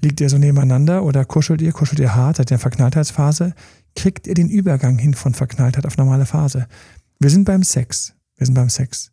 [0.00, 3.54] Liegt ihr so nebeneinander oder kuschelt ihr, kuschelt ihr hart, seid ihr in Verknalltheitsphase?
[3.96, 6.68] Kriegt ihr den Übergang hin von Verknalltheit auf normale Phase?
[7.18, 8.14] Wir sind beim Sex.
[8.36, 9.10] Wir sind beim Sex.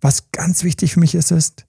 [0.00, 1.66] Was ganz wichtig für mich ist, ist,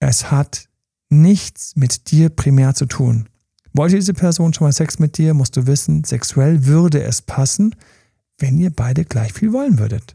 [0.00, 0.68] es hat
[1.08, 3.28] nichts mit dir primär zu tun.
[3.74, 7.74] Wollte diese Person schon mal Sex mit dir, musst du wissen, sexuell würde es passen,
[8.38, 10.14] wenn ihr beide gleich viel wollen würdet.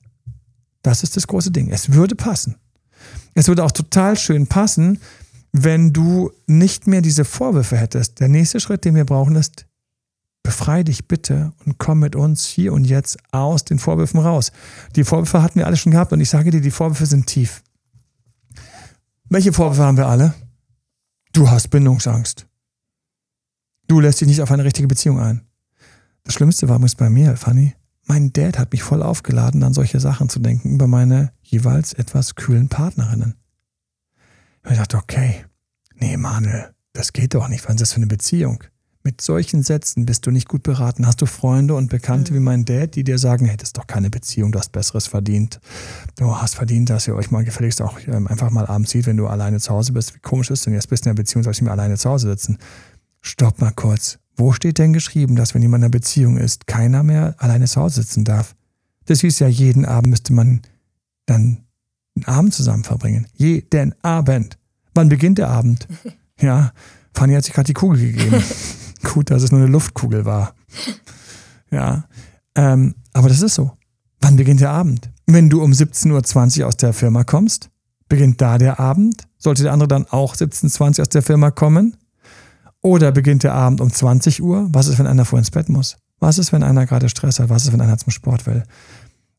[0.82, 1.70] Das ist das große Ding.
[1.70, 2.56] Es würde passen.
[3.34, 5.00] Es würde auch total schön passen,
[5.52, 8.22] wenn du nicht mehr diese Vorwürfe hättest.
[8.22, 9.66] Der nächste Schritt, den wir brauchen, ist,
[10.42, 14.52] befrei dich bitte und komm mit uns hier und jetzt aus den Vorwürfen raus.
[14.96, 17.62] Die Vorwürfe hatten wir alle schon gehabt und ich sage dir, die Vorwürfe sind tief.
[19.30, 20.34] Welche Vorwürfe haben wir alle?
[21.34, 22.49] Du hast Bindungsangst.
[23.90, 25.42] Du lässt dich nicht auf eine richtige Beziehung ein.
[26.24, 27.74] Das Schlimmste war übrigens bei mir, Fanny.
[28.06, 32.36] Mein Dad hat mich voll aufgeladen, an solche Sachen zu denken über meine jeweils etwas
[32.36, 33.34] kühlen Partnerinnen.
[34.70, 35.44] Ich dachte, okay,
[35.96, 37.64] nee, Manuel, das geht doch nicht.
[37.64, 38.64] Was ist das für eine Beziehung?
[39.02, 41.08] Mit solchen Sätzen bist du nicht gut beraten.
[41.08, 42.36] Hast du Freunde und Bekannte Mhm.
[42.36, 45.08] wie mein Dad, die dir sagen, hey, das ist doch keine Beziehung, du hast Besseres
[45.08, 45.60] verdient.
[46.16, 49.18] Du hast verdient, dass ihr euch mal gefälligst auch ähm, einfach mal abends sieht, wenn
[49.18, 50.14] du alleine zu Hause bist.
[50.14, 52.08] Wie komisch ist denn jetzt bist du in einer Beziehung, sollst du mir alleine zu
[52.08, 52.60] Hause sitzen?
[53.22, 54.20] Stopp mal kurz.
[54.36, 57.82] Wo steht denn geschrieben, dass wenn jemand in einer Beziehung ist, keiner mehr alleine zu
[57.82, 58.56] Hause sitzen darf?
[59.06, 60.62] Das hieß ja, jeden Abend müsste man
[61.26, 61.66] dann
[62.16, 63.28] einen Abend zusammen verbringen.
[63.34, 64.58] Jeden Abend.
[64.94, 65.88] Wann beginnt der Abend?
[66.42, 66.72] Ja,
[67.14, 68.42] Fanny hat sich gerade die Kugel gegeben.
[69.14, 70.56] Gut, dass es nur eine Luftkugel war.
[71.70, 72.06] Ja,
[72.56, 73.74] ähm, aber das ist so.
[74.22, 75.10] Wann beginnt der Abend?
[75.26, 77.70] Wenn du um 17.20 Uhr aus der Firma kommst,
[78.08, 79.28] beginnt da der Abend?
[79.38, 81.98] Sollte der andere dann auch 17.20 Uhr aus der Firma kommen?
[82.82, 84.70] Oder beginnt der Abend um 20 Uhr?
[84.72, 85.98] Was ist, wenn einer vor ins Bett muss?
[86.20, 87.50] Was ist, wenn einer gerade Stress hat?
[87.50, 88.64] Was ist, wenn einer zum Sport will?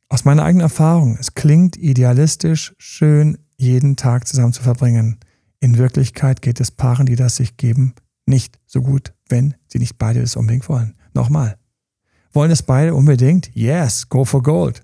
[0.08, 5.18] Aus meiner eigenen Erfahrung, es klingt idealistisch, schön, jeden Tag zusammen zu verbringen.
[5.60, 7.94] In Wirklichkeit geht es Paaren, die das sich geben,
[8.26, 10.94] nicht so gut, wenn sie nicht beide es unbedingt wollen.
[11.14, 11.56] Nochmal.
[12.32, 13.54] Wollen es beide unbedingt?
[13.54, 14.82] Yes, go for gold.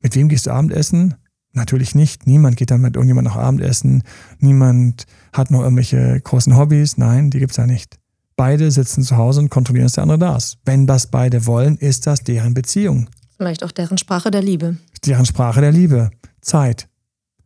[0.00, 1.14] Mit wem gehst du Abendessen?
[1.52, 2.26] Natürlich nicht.
[2.26, 4.02] Niemand geht dann mit irgendjemand noch Abendessen.
[4.38, 6.96] Niemand hat noch irgendwelche großen Hobbys.
[6.96, 7.98] Nein, die gibt's ja nicht.
[8.36, 10.58] Beide sitzen zu Hause und kontrollieren, dass der andere da ist.
[10.64, 13.08] Wenn das beide wollen, ist das deren Beziehung.
[13.36, 14.76] Vielleicht auch deren Sprache der Liebe.
[15.04, 16.10] Deren Sprache der Liebe.
[16.40, 16.88] Zeit.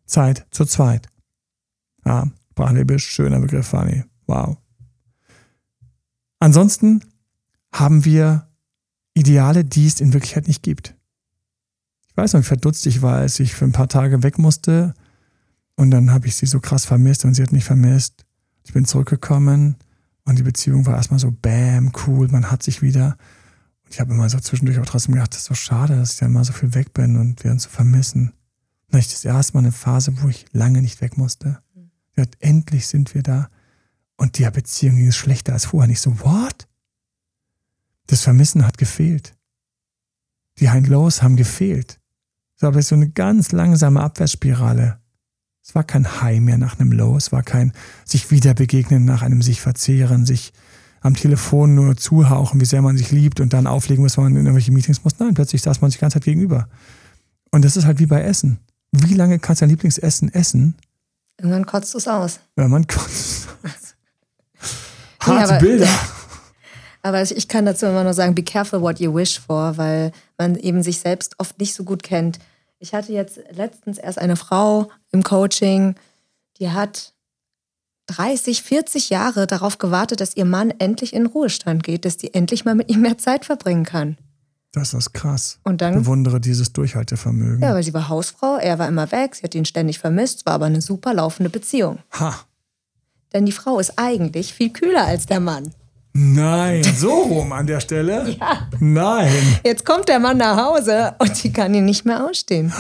[0.07, 1.09] Zeit zu zweit.
[2.05, 4.03] Ja, Sprachliebe schöner Begriff, Fanny.
[4.27, 4.57] Wow.
[6.39, 7.05] Ansonsten
[7.71, 8.49] haben wir
[9.13, 10.96] Ideale, die es in Wirklichkeit nicht gibt.
[12.17, 14.95] Ich weiß noch, wie verdutzt ich war, als ich für ein paar Tage weg musste
[15.75, 18.25] und dann habe ich sie so krass vermisst und sie hat mich vermisst.
[18.65, 19.77] Ich bin zurückgekommen
[20.25, 23.19] und die Beziehung war erstmal so bam, cool, man hat sich wieder.
[23.85, 26.19] Und ich habe immer so zwischendurch auch trotzdem gedacht, das ist so schade, dass ich
[26.19, 28.29] dann mal so viel weg bin und wir uns so vermissen.
[28.29, 31.61] Und dann ich das erste Mal eine Phase, wo ich lange nicht weg musste.
[32.17, 33.51] Hat, endlich sind wir da.
[34.17, 35.87] Und die Beziehung ist schlechter als vorher.
[35.87, 36.67] Nicht so, what?
[38.07, 39.37] Das Vermissen hat gefehlt.
[40.61, 42.01] Die High Lows haben gefehlt.
[42.57, 44.99] Es war so eine ganz langsame Abwärtsspirale.
[45.63, 47.17] Es war kein High mehr nach einem Low.
[47.17, 47.73] Es war kein
[48.05, 50.53] sich wieder begegnen nach einem sich verzehren, sich
[51.01, 54.33] am Telefon nur zuhauchen, wie sehr man sich liebt und dann auflegen muss, wenn man
[54.37, 55.19] in irgendwelche Meetings muss.
[55.19, 56.69] Nein, plötzlich saß man sich die ganze Zeit gegenüber.
[57.51, 58.59] Und das ist halt wie bei Essen.
[58.93, 60.75] Wie lange kannst du dein Lieblingsessen essen,
[61.39, 62.41] Irgendwann kotzt du es aus.
[62.55, 63.49] wenn man kotzt?
[65.29, 65.89] Nee, Harte aber- Bilder.
[67.03, 70.57] Aber ich kann dazu immer nur sagen, be careful what you wish for, weil man
[70.57, 72.39] eben sich selbst oft nicht so gut kennt.
[72.79, 75.95] Ich hatte jetzt letztens erst eine Frau im Coaching,
[76.59, 77.15] die hat
[78.09, 82.35] 30, 40 Jahre darauf gewartet, dass ihr Mann endlich in den Ruhestand geht, dass die
[82.35, 84.17] endlich mal mit ihm mehr Zeit verbringen kann.
[84.73, 85.59] Das ist krass.
[85.65, 87.63] Und dann, Bewundere dieses Durchhaltevermögen.
[87.63, 90.53] ja, weil sie war Hausfrau, er war immer weg, sie hat ihn ständig vermisst, war
[90.53, 91.99] aber eine super laufende Beziehung.
[92.13, 92.41] Ha.
[93.33, 95.73] Denn die Frau ist eigentlich viel kühler als der Mann.
[96.19, 98.37] Nein, so rum an der Stelle?
[98.41, 98.69] Ja.
[98.81, 99.33] Nein.
[99.65, 102.73] Jetzt kommt der Mann nach Hause und sie kann ihn nicht mehr ausstehen.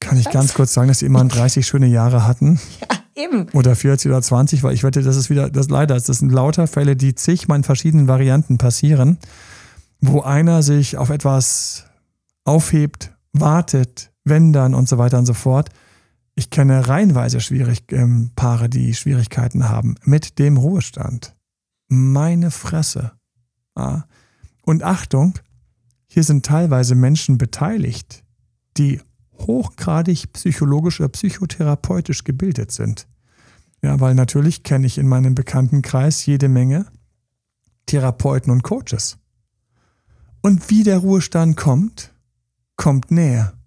[0.00, 2.60] Kann ich ganz kurz sagen, dass die immer 30 schöne Jahre hatten?
[2.80, 3.48] Ja, eben.
[3.52, 6.30] Oder 40 oder 20, weil ich wette, das ist wieder, das leider ist, das sind
[6.30, 9.18] lauter Fälle, die zigmal in verschiedenen Varianten passieren,
[10.00, 11.84] wo einer sich auf etwas
[12.44, 15.70] aufhebt, wartet, wenn dann und so weiter und so fort.
[16.38, 21.34] Ich kenne reihenweise schwierig, ähm, Paare, die Schwierigkeiten haben mit dem Ruhestand.
[21.88, 23.10] Meine Fresse.
[23.76, 24.06] Ja.
[24.62, 25.36] Und Achtung,
[26.06, 28.22] hier sind teilweise Menschen beteiligt,
[28.76, 29.00] die
[29.36, 33.08] hochgradig psychologisch oder psychotherapeutisch gebildet sind.
[33.82, 36.86] Ja, weil natürlich kenne ich in meinem Bekanntenkreis jede Menge
[37.86, 39.18] Therapeuten und Coaches.
[40.40, 42.14] Und wie der Ruhestand kommt,
[42.76, 43.57] kommt näher.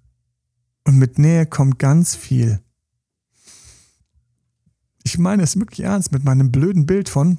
[0.86, 2.60] Und mit Nähe kommt ganz viel.
[5.04, 7.38] Ich meine es wirklich ernst mit meinem blöden Bild von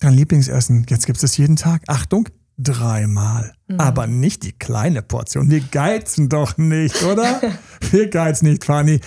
[0.00, 0.86] dein Lieblingsessen.
[0.88, 1.82] Jetzt gibt es jeden Tag.
[1.86, 3.54] Achtung, dreimal.
[3.66, 3.80] Mhm.
[3.80, 5.50] Aber nicht die kleine Portion.
[5.50, 7.40] Wir geizen doch nicht, oder?
[7.90, 9.00] Wir geizen nicht, Fanny.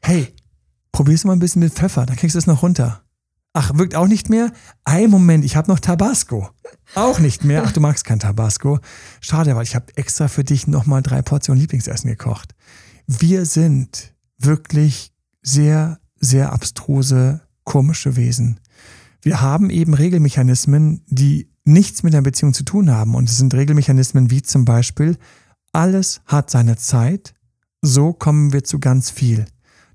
[0.00, 0.34] Hey,
[0.92, 3.04] probier's mal ein bisschen mit Pfeffer, dann kriegst du es noch runter.
[3.56, 4.52] Ach, wirkt auch nicht mehr?
[4.84, 6.50] Ein Moment, ich habe noch Tabasco.
[6.96, 7.62] Auch nicht mehr.
[7.64, 8.80] Ach, du magst kein Tabasco.
[9.20, 12.52] Schade, weil ich habe extra für dich nochmal drei Portionen Lieblingsessen gekocht.
[13.06, 15.12] Wir sind wirklich
[15.42, 18.60] sehr, sehr abstruse, komische Wesen.
[19.22, 23.14] Wir haben eben Regelmechanismen, die nichts mit der Beziehung zu tun haben.
[23.14, 25.16] Und es sind Regelmechanismen wie zum Beispiel,
[25.72, 27.34] alles hat seine Zeit,
[27.82, 29.46] so kommen wir zu ganz viel.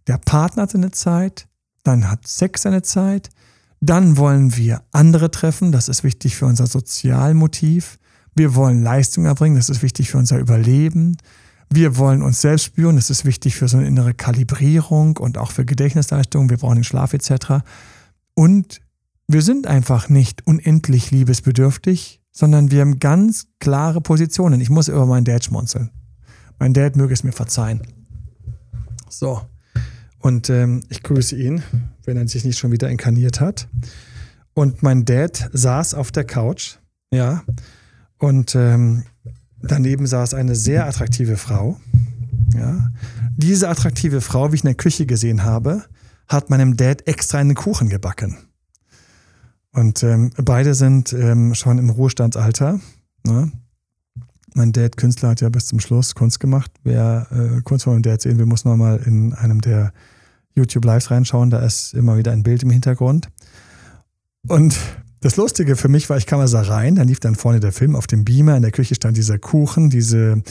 [0.07, 1.47] Der Partner hat seine Zeit,
[1.83, 3.29] dann hat Sex seine Zeit,
[3.79, 7.97] dann wollen wir andere treffen, das ist wichtig für unser Sozialmotiv.
[8.35, 11.17] Wir wollen Leistung erbringen, das ist wichtig für unser Überleben.
[11.71, 15.51] Wir wollen uns selbst spüren, das ist wichtig für so eine innere Kalibrierung und auch
[15.51, 16.49] für Gedächtnisleistung.
[16.49, 17.63] Wir brauchen den Schlaf etc.
[18.33, 18.81] Und
[19.27, 24.61] wir sind einfach nicht unendlich liebesbedürftig, sondern wir haben ganz klare Positionen.
[24.61, 25.91] Ich muss über meinen Dad schmunzeln.
[26.57, 27.81] Mein Dad möge es mir verzeihen.
[29.07, 29.41] So.
[30.17, 31.61] Und ähm, ich grüße ihn,
[32.03, 33.67] wenn er sich nicht schon wieder inkarniert hat.
[34.53, 36.77] Und mein Dad saß auf der Couch,
[37.13, 37.43] ja,
[38.17, 39.03] und ähm,
[39.61, 41.79] daneben saß eine sehr attraktive Frau.
[42.53, 42.91] Ja.
[43.37, 45.83] Diese attraktive Frau, wie ich in der Küche gesehen habe,
[46.27, 48.37] hat meinem Dad extra einen Kuchen gebacken.
[49.71, 52.79] Und ähm, beide sind ähm, schon im Ruhestandsalter.
[53.25, 53.51] Ne?
[54.55, 56.71] Mein Dad, Künstler, hat ja bis zum Schluss Kunst gemacht.
[56.83, 59.93] Wer äh, Kunst von meinem Dad sehen will, muss man mal in einem der
[60.55, 61.49] YouTube Lives reinschauen.
[61.49, 63.29] Da ist immer wieder ein Bild im Hintergrund.
[64.47, 64.77] Und
[65.21, 67.95] das Lustige für mich war, ich kam also rein, dann lief dann vorne der Film
[67.95, 70.41] auf dem Beamer, in der Küche stand dieser Kuchen, diese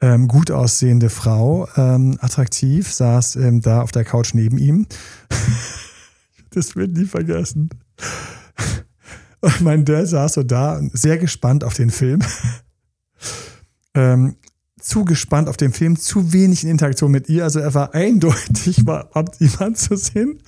[0.00, 4.86] ähm, gut aussehende Frau, ähm, attraktiv, saß ähm, da auf der Couch neben ihm.
[6.50, 7.70] das wird nie vergessen.
[9.40, 12.20] Und mein Dad saß so da, sehr gespannt auf den Film.
[13.94, 14.36] ähm,
[14.80, 17.44] zu gespannt auf den Film, zu wenig in Interaktion mit ihr.
[17.44, 20.40] Also er war eindeutig, war ab ihm anzusehen,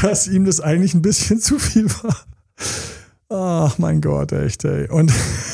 [0.00, 2.16] dass ihm das eigentlich ein bisschen zu viel war.
[3.32, 4.88] Ach mein Gott, echt, ey.
[4.88, 5.12] Und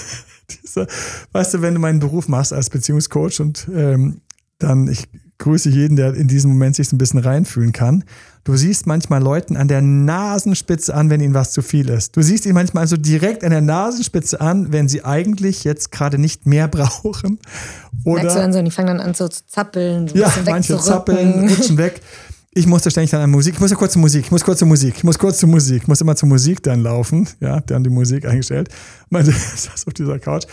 [0.51, 0.87] dieser,
[1.33, 4.21] weißt du, wenn du meinen Beruf machst als Beziehungscoach und ähm,
[4.59, 8.05] dann, ich grüße jeden, der in diesem Moment sich so ein bisschen reinfühlen kann.
[8.45, 12.17] Du siehst manchmal Leuten an der Nasenspitze an, wenn ihnen was zu viel ist.
[12.17, 16.19] Du siehst ihnen manchmal so direkt an der Nasenspitze an, wenn sie eigentlich jetzt gerade
[16.19, 17.39] nicht mehr brauchen.
[18.05, 20.09] Oder Merkst du dann so, die fangen dann an so zu zappeln.
[20.09, 22.01] So ja, manche zappeln, rutschen weg.
[22.59, 23.55] Ich musste ständig dann an Musik.
[23.55, 24.25] Ich muss ja kurz zur Musik.
[24.25, 24.95] Ich muss kurz zur Musik.
[24.97, 25.83] Ich muss kurz zur Musik.
[25.83, 27.29] Ich muss immer zur Musik dann laufen.
[27.39, 28.69] Ja, dann die Musik eingestellt.
[29.11, 30.45] Man saß auf dieser Couch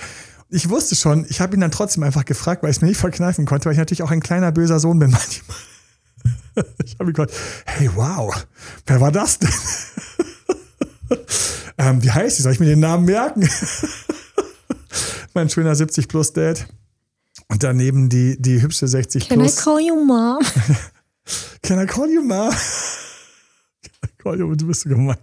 [0.50, 3.00] ich wusste schon, ich habe ihn dann trotzdem einfach gefragt, weil ich es mir nicht
[3.00, 5.58] verkneifen konnte, weil ich natürlich auch ein kleiner böser Sohn bin manchmal.
[6.86, 7.34] Ich habe ihn gefragt,
[7.65, 8.34] hey, wow,
[8.86, 9.50] wer war das denn?
[11.78, 12.44] ähm, wie heißt sie?
[12.44, 13.50] Soll ich mir den Namen merken?
[15.34, 16.68] mein schöner 70 plus Dad.
[17.50, 19.56] Und daneben die, die hübsche 60 Can plus.
[19.58, 20.39] Can I call you mom?
[21.62, 22.50] Can I call you mom?
[23.84, 25.18] Can I call you, du bist so gemein.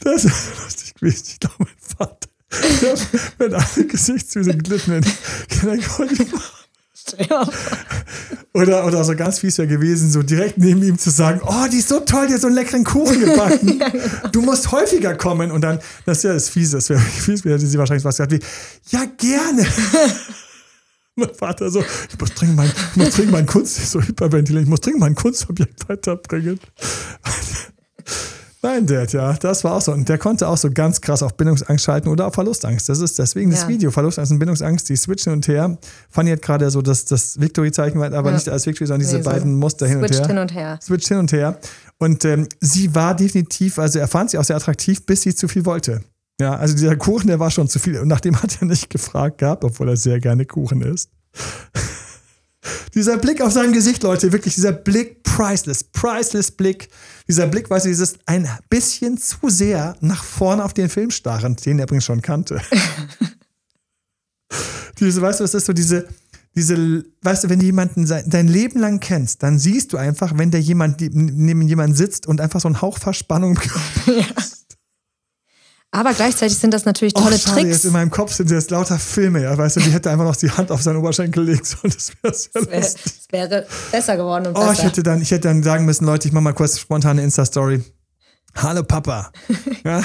[0.00, 0.32] Das ist
[0.64, 1.24] lustig gewesen.
[1.28, 2.28] Ich glaube, mein Vater
[3.38, 5.04] wenn alle Gesichtszüge geglitten
[8.52, 11.78] oder, oder so ganz fies ja gewesen, so direkt neben ihm zu sagen, oh, die
[11.78, 13.78] ist so toll, die hat so einen leckeren Kuchen gebacken.
[13.78, 14.28] ja, genau.
[14.32, 15.50] Du musst häufiger kommen.
[15.50, 18.32] Und dann, das ist ja das Fiese, das wäre fies, hätte sie wahrscheinlich was gesagt
[18.32, 18.40] wie,
[18.90, 19.66] ja, gerne.
[21.16, 24.70] Mein Vater so, ich muss dringend mein, ich muss dringend mein Kunst, so hyperventilieren, ich
[24.70, 26.58] muss dringend mein Kunstobjekt weiterbringen.
[28.62, 29.92] Nein, Dad, ja, das war auch so.
[29.92, 32.90] Und der konnte auch so ganz krass auf Bindungsangst schalten oder auf Verlustangst.
[32.90, 33.90] Das ist deswegen das Video.
[33.90, 35.78] Verlustangst und Bindungsangst, die switchen und her.
[36.10, 38.34] Fanny hat gerade so das, das Victory-Zeichen, aber ja.
[38.34, 40.26] nicht als Victory, sondern diese nee, so beiden Muster hin und her.
[40.26, 40.78] hin und her.
[40.82, 41.58] Switcht hin und her.
[41.96, 45.48] Und ähm, sie war definitiv, also er fand sie auch sehr attraktiv, bis sie zu
[45.48, 46.02] viel wollte.
[46.40, 47.98] Ja, also dieser Kuchen, der war schon zu viel.
[48.00, 51.10] Und nachdem hat er nicht gefragt gehabt, obwohl er sehr gerne Kuchen isst.
[52.94, 56.88] Dieser Blick auf sein Gesicht, Leute, wirklich dieser Blick, priceless, priceless Blick.
[57.26, 61.56] Dieser Blick, weißt du, dieses ein bisschen zu sehr nach vorne auf den Film starren,
[61.56, 62.60] den er übrigens schon kannte.
[64.98, 66.06] diese, weißt du, was ist so diese,
[66.54, 70.50] diese, weißt du, wenn du jemanden dein Leben lang kennst, dann siehst du einfach, wenn
[70.50, 73.58] der jemand neben jemandem sitzt und einfach so ein Hauch Verspannung
[74.06, 74.26] ja.
[75.92, 77.76] Aber gleichzeitig sind das natürlich tolle oh, schade, Tricks.
[77.76, 80.36] Jetzt in meinem Kopf sind jetzt lauter Filme, ja, weißt du, die hätte einfach noch
[80.36, 81.92] die Hand auf seinen Oberschenkel gelegt sollen.
[81.92, 82.96] Das, das, wär, das
[83.30, 84.46] wäre besser geworden.
[84.46, 84.72] Und oh, besser.
[84.72, 87.82] ich hätte dann, ich hätte dann sagen müssen, Leute, ich mache mal kurz spontane Insta-Story.
[88.54, 89.32] Hallo Papa.
[89.84, 90.04] ja,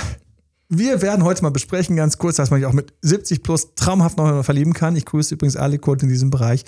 [0.69, 4.17] wir werden heute mal besprechen, ganz kurz, dass man sich auch mit 70 plus traumhaft
[4.17, 4.95] noch verlieben kann.
[4.95, 6.65] Ich grüße übrigens alle kurz in diesem Bereich.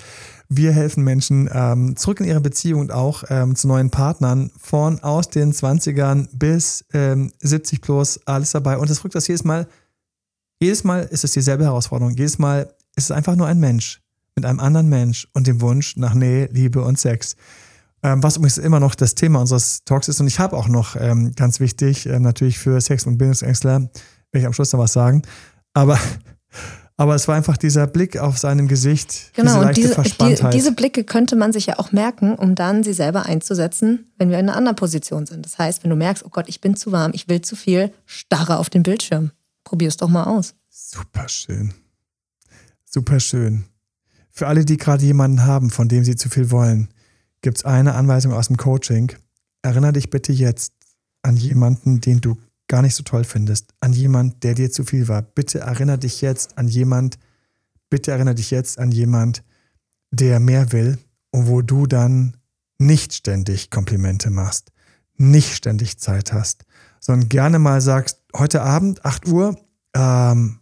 [0.48, 5.00] Wir helfen Menschen ähm, zurück in ihre Beziehung und auch ähm, zu neuen Partnern von
[5.00, 8.78] aus den 20ern bis ähm, 70 plus, alles dabei.
[8.78, 9.66] Und das rückt das jedes Mal,
[10.60, 12.14] jedes Mal ist es dieselbe Herausforderung.
[12.14, 14.00] Jedes Mal ist es einfach nur ein Mensch
[14.36, 17.34] mit einem anderen Mensch und dem Wunsch nach Nähe, Liebe und Sex.
[18.02, 20.20] Ähm, was übrigens immer noch das Thema unseres Talks ist.
[20.20, 23.90] Und ich habe auch noch ähm, ganz wichtig, äh, natürlich für Sex- und Bildungsängstler, werde
[24.34, 25.22] ich am Schluss noch was sagen.
[25.74, 25.98] Aber,
[26.96, 29.32] aber es war einfach dieser Blick auf seinem Gesicht.
[29.34, 32.84] Genau, diese und diese, die, diese Blicke könnte man sich ja auch merken, um dann
[32.84, 35.44] sie selber einzusetzen, wenn wir in einer anderen Position sind.
[35.44, 37.92] Das heißt, wenn du merkst, oh Gott, ich bin zu warm, ich will zu viel,
[38.06, 39.32] starre auf den Bildschirm.
[39.64, 40.54] Probier es doch mal aus.
[40.68, 41.74] Super schön.
[42.84, 43.64] Super schön.
[44.30, 46.88] Für alle, die gerade jemanden haben, von dem sie zu viel wollen,
[47.42, 49.12] gibt es eine Anweisung aus dem Coaching.
[49.62, 50.72] Erinnere dich bitte jetzt
[51.22, 52.36] an jemanden, den du
[52.68, 55.22] gar nicht so toll findest, an jemanden, der dir zu viel war.
[55.22, 57.18] Bitte erinnere dich jetzt an jemand,
[57.90, 59.42] bitte erinnere dich jetzt an jemand,
[60.10, 60.98] der mehr will
[61.30, 62.36] und wo du dann
[62.78, 64.70] nicht ständig Komplimente machst,
[65.16, 66.64] nicht ständig Zeit hast,
[67.00, 69.58] sondern gerne mal sagst, heute Abend, 8 Uhr,
[69.94, 70.60] ähm,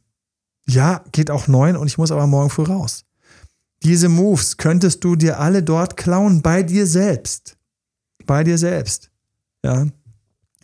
[0.69, 3.06] ja, geht auch 9 und ich muss aber morgen früh raus.
[3.83, 7.57] Diese Moves könntest du dir alle dort klauen bei dir selbst.
[8.25, 9.11] Bei dir selbst.
[9.65, 9.87] Ja.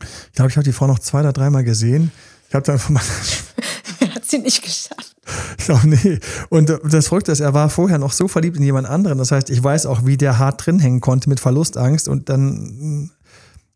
[0.01, 2.11] Ich glaube, ich habe die Frau noch zwei oder dreimal gesehen.
[2.49, 3.07] Ich habe dann von meiner.
[4.15, 5.15] Hat sie nicht geschafft.
[5.59, 6.19] Ich glaube, nee.
[6.49, 9.19] Und das Verrückte ist, er war vorher noch so verliebt in jemand anderen.
[9.19, 12.09] Das heißt, ich weiß auch, wie der hart drin hängen konnte mit Verlustangst.
[12.09, 13.13] Und dann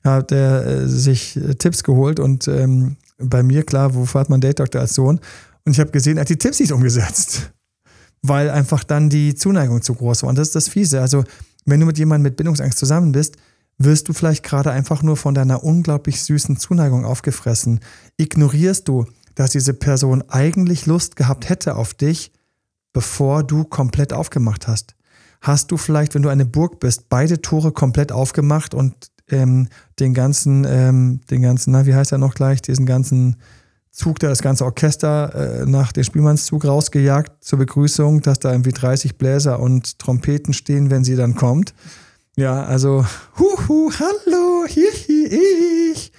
[0.02, 4.40] hat er äh, sich äh, Tipps geholt und ähm, bei mir, klar, wofür hat man
[4.40, 5.20] Date Doktor als Sohn?
[5.64, 7.50] Und ich habe gesehen, er hat die Tipps nicht umgesetzt
[8.28, 10.30] weil einfach dann die Zuneigung zu groß war.
[10.30, 11.00] Und das ist das Fiese.
[11.00, 11.24] Also,
[11.64, 13.36] wenn du mit jemandem mit Bindungsangst zusammen bist,
[13.78, 17.80] wirst du vielleicht gerade einfach nur von deiner unglaublich süßen Zuneigung aufgefressen.
[18.16, 22.32] Ignorierst du, dass diese Person eigentlich Lust gehabt hätte auf dich,
[22.92, 24.94] bevor du komplett aufgemacht hast?
[25.42, 28.94] Hast du vielleicht, wenn du eine Burg bist, beide Tore komplett aufgemacht und
[29.28, 29.68] ähm,
[29.98, 33.36] den ganzen, ähm, den ganzen, na, wie heißt er noch gleich, diesen ganzen
[33.96, 38.72] Zug da das ganze Orchester äh, nach dem Spielmannszug rausgejagt zur Begrüßung, dass da irgendwie
[38.72, 41.72] 30 Bläser und Trompeten stehen, wenn sie dann kommt.
[42.36, 43.06] Ja, also,
[43.38, 46.12] huhu, hallo, hier, hier, ich.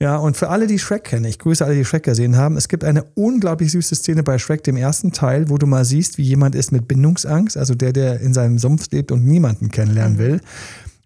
[0.00, 2.66] Ja, und für alle, die Shrek kennen, ich grüße alle, die Shrek gesehen haben, es
[2.66, 6.24] gibt eine unglaublich süße Szene bei Shrek, dem ersten Teil, wo du mal siehst, wie
[6.24, 10.40] jemand ist mit Bindungsangst, also der, der in seinem Sumpf lebt und niemanden kennenlernen will.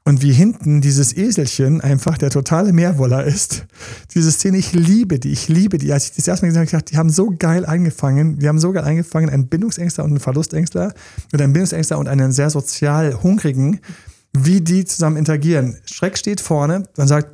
[0.07, 3.67] Und wie hinten dieses Eselchen einfach der totale Meerwoller ist.
[4.15, 5.93] Diese Szene, ich liebe die, ich liebe die.
[5.93, 8.39] Als ich das erste Mal gesehen habe, ich gedacht, die haben so geil eingefangen.
[8.39, 10.95] Die haben so geil eingefangen, einen Bindungsängster und einen Verlustängster
[11.35, 13.81] oder einen Bindungsängster und einen sehr sozial hungrigen,
[14.33, 15.77] wie die zusammen interagieren.
[15.87, 17.33] Schreck steht vorne und sagt,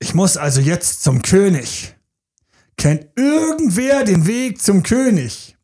[0.00, 1.94] ich muss also jetzt zum König.
[2.76, 5.56] Kennt irgendwer den Weg zum König?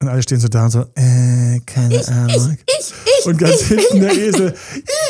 [0.00, 2.58] Und alle stehen so da und so, äh, keine ich, Ahnung.
[2.66, 4.54] Ich, ich, ich, und ganz hinten der Esel,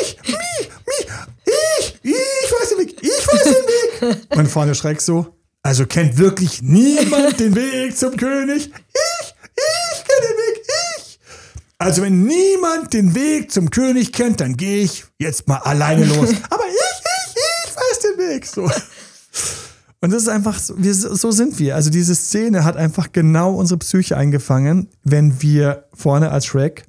[0.01, 1.05] ich, mi, mi,
[1.45, 4.37] ich, ich weiß den Weg, ich weiß den Weg.
[4.37, 8.67] Und vorne Schreck so, also kennt wirklich niemand den Weg zum König?
[8.67, 10.61] Ich, ich kenne den Weg,
[10.97, 11.19] ich.
[11.77, 16.29] Also wenn niemand den Weg zum König kennt, dann gehe ich jetzt mal alleine los.
[16.49, 17.35] Aber ich, ich,
[17.67, 18.45] ich weiß den Weg.
[18.45, 18.71] So.
[20.05, 21.73] Und das ist einfach, so, wir, so sind wir.
[21.73, 26.85] Also diese Szene hat einfach genau unsere Psyche eingefangen, wenn wir vorne als Shrek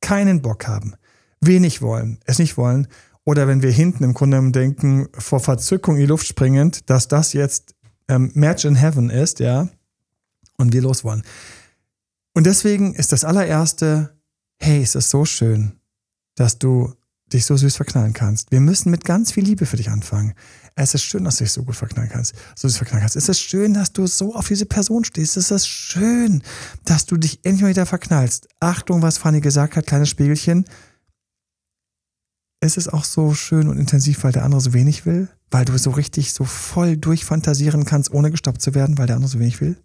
[0.00, 0.96] keinen Bock haben,
[1.40, 2.88] wenig wollen, es nicht wollen.
[3.22, 7.34] Oder wenn wir hinten im Grunde denken, vor Verzückung in die Luft springend, dass das
[7.34, 7.76] jetzt
[8.08, 9.68] ähm, Match in Heaven ist, ja,
[10.56, 11.22] und wir los wollen.
[12.34, 14.18] Und deswegen ist das allererste,
[14.60, 15.78] hey, es ist so schön,
[16.34, 16.94] dass du
[17.32, 18.52] dich so süß verknallen kannst.
[18.52, 20.34] Wir müssen mit ganz viel Liebe für dich anfangen.
[20.76, 22.34] Es ist schön, dass du dich so gut verknallen kannst.
[22.54, 23.16] So süß verknallen kannst.
[23.16, 25.36] Es ist schön, dass du so auf diese Person stehst.
[25.36, 26.42] Es ist schön,
[26.84, 28.48] dass du dich endlich mal wieder verknallst.
[28.60, 30.64] Achtung, was Fanny gesagt hat, kleines Spiegelchen.
[32.60, 35.28] Es ist auch so schön und intensiv, weil der andere so wenig will.
[35.50, 39.30] Weil du so richtig so voll durchfantasieren kannst, ohne gestoppt zu werden, weil der andere
[39.30, 39.76] so wenig will.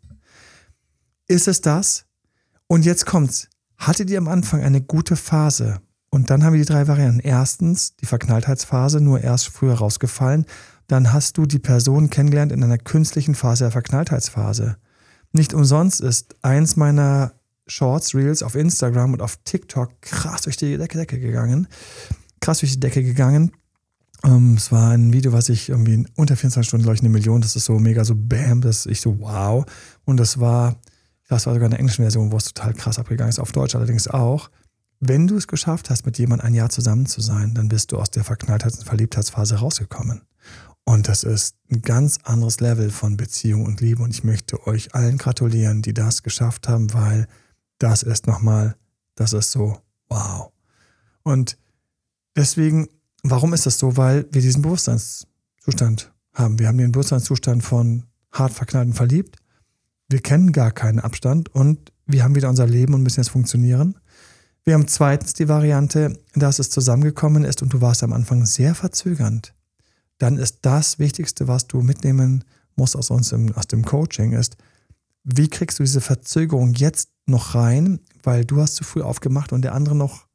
[1.28, 2.06] Ist es das?
[2.68, 3.48] Und jetzt kommt's.
[3.78, 5.82] Hattet ihr am Anfang eine gute Phase,
[6.14, 7.22] Und dann haben wir die drei Varianten.
[7.22, 10.46] Erstens, die Verknalltheitsphase, nur erst früher rausgefallen.
[10.88, 14.76] Dann hast du die Person kennengelernt in einer künstlichen Phase der Verknalltheitsphase.
[15.32, 17.32] Nicht umsonst ist eins meiner
[17.66, 21.70] Shorts, Reels auf Instagram und auf TikTok krass durch die Decke, Decke gegangen.
[22.42, 23.54] Krass durch die Decke gegangen.
[24.26, 27.10] Ähm, es war ein Video, was ich irgendwie in unter 24 Stunden, glaube ich, eine
[27.10, 29.66] Million, das ist so mega so bam, das ist ich so wow.
[30.04, 30.76] Und das war,
[31.30, 34.10] das war sogar eine englische Version, wo es total krass abgegangen ist, auf Deutsch allerdings
[34.10, 34.50] auch.
[35.04, 37.98] Wenn du es geschafft hast, mit jemandem ein Jahr zusammen zu sein, dann bist du
[37.98, 40.22] aus der Verknalltheits- und Verliebtheitsphase rausgekommen.
[40.84, 44.04] Und das ist ein ganz anderes Level von Beziehung und Liebe.
[44.04, 47.28] Und ich möchte euch allen gratulieren, die das geschafft haben, weil
[47.80, 48.76] das ist nochmal,
[49.16, 50.52] das ist so, wow.
[51.24, 51.58] Und
[52.36, 52.88] deswegen,
[53.24, 53.98] warum ist das so?
[53.98, 56.60] Weil wir diesen Bewusstseinszustand haben.
[56.60, 59.38] Wir haben den Bewusstseinszustand von hart verknallt und verliebt.
[60.10, 63.96] Wir kennen gar keinen Abstand und wir haben wieder unser Leben und müssen jetzt funktionieren.
[64.64, 68.76] Wir haben zweitens die Variante, dass es zusammengekommen ist und du warst am Anfang sehr
[68.76, 69.56] verzögernd.
[70.20, 72.44] Dann ist das Wichtigste, was du mitnehmen
[72.76, 74.58] musst aus uns im, aus dem Coaching, ist,
[75.24, 79.64] wie kriegst du diese Verzögerung jetzt noch rein, weil du hast zu früh aufgemacht und
[79.64, 80.28] der andere noch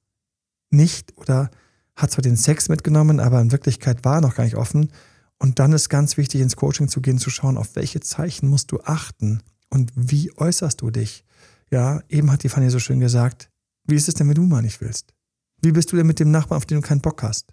[0.70, 1.50] nicht oder
[1.94, 4.90] hat zwar den Sex mitgenommen, aber in Wirklichkeit war er noch gar nicht offen.
[5.38, 8.72] Und dann ist ganz wichtig, ins Coaching zu gehen, zu schauen, auf welche Zeichen musst
[8.72, 11.24] du achten und wie äußerst du dich.
[11.70, 13.50] Ja, eben hat die Fanny so schön gesagt,
[13.86, 15.14] wie ist es denn, wenn du mal nicht willst?
[15.62, 17.52] Wie bist du denn mit dem Nachbarn, auf den du keinen Bock hast?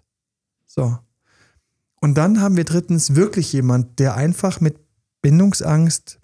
[0.66, 0.98] So.
[2.00, 4.78] Und dann haben wir drittens wirklich jemand, der einfach mit
[5.22, 6.20] Bindungsangst,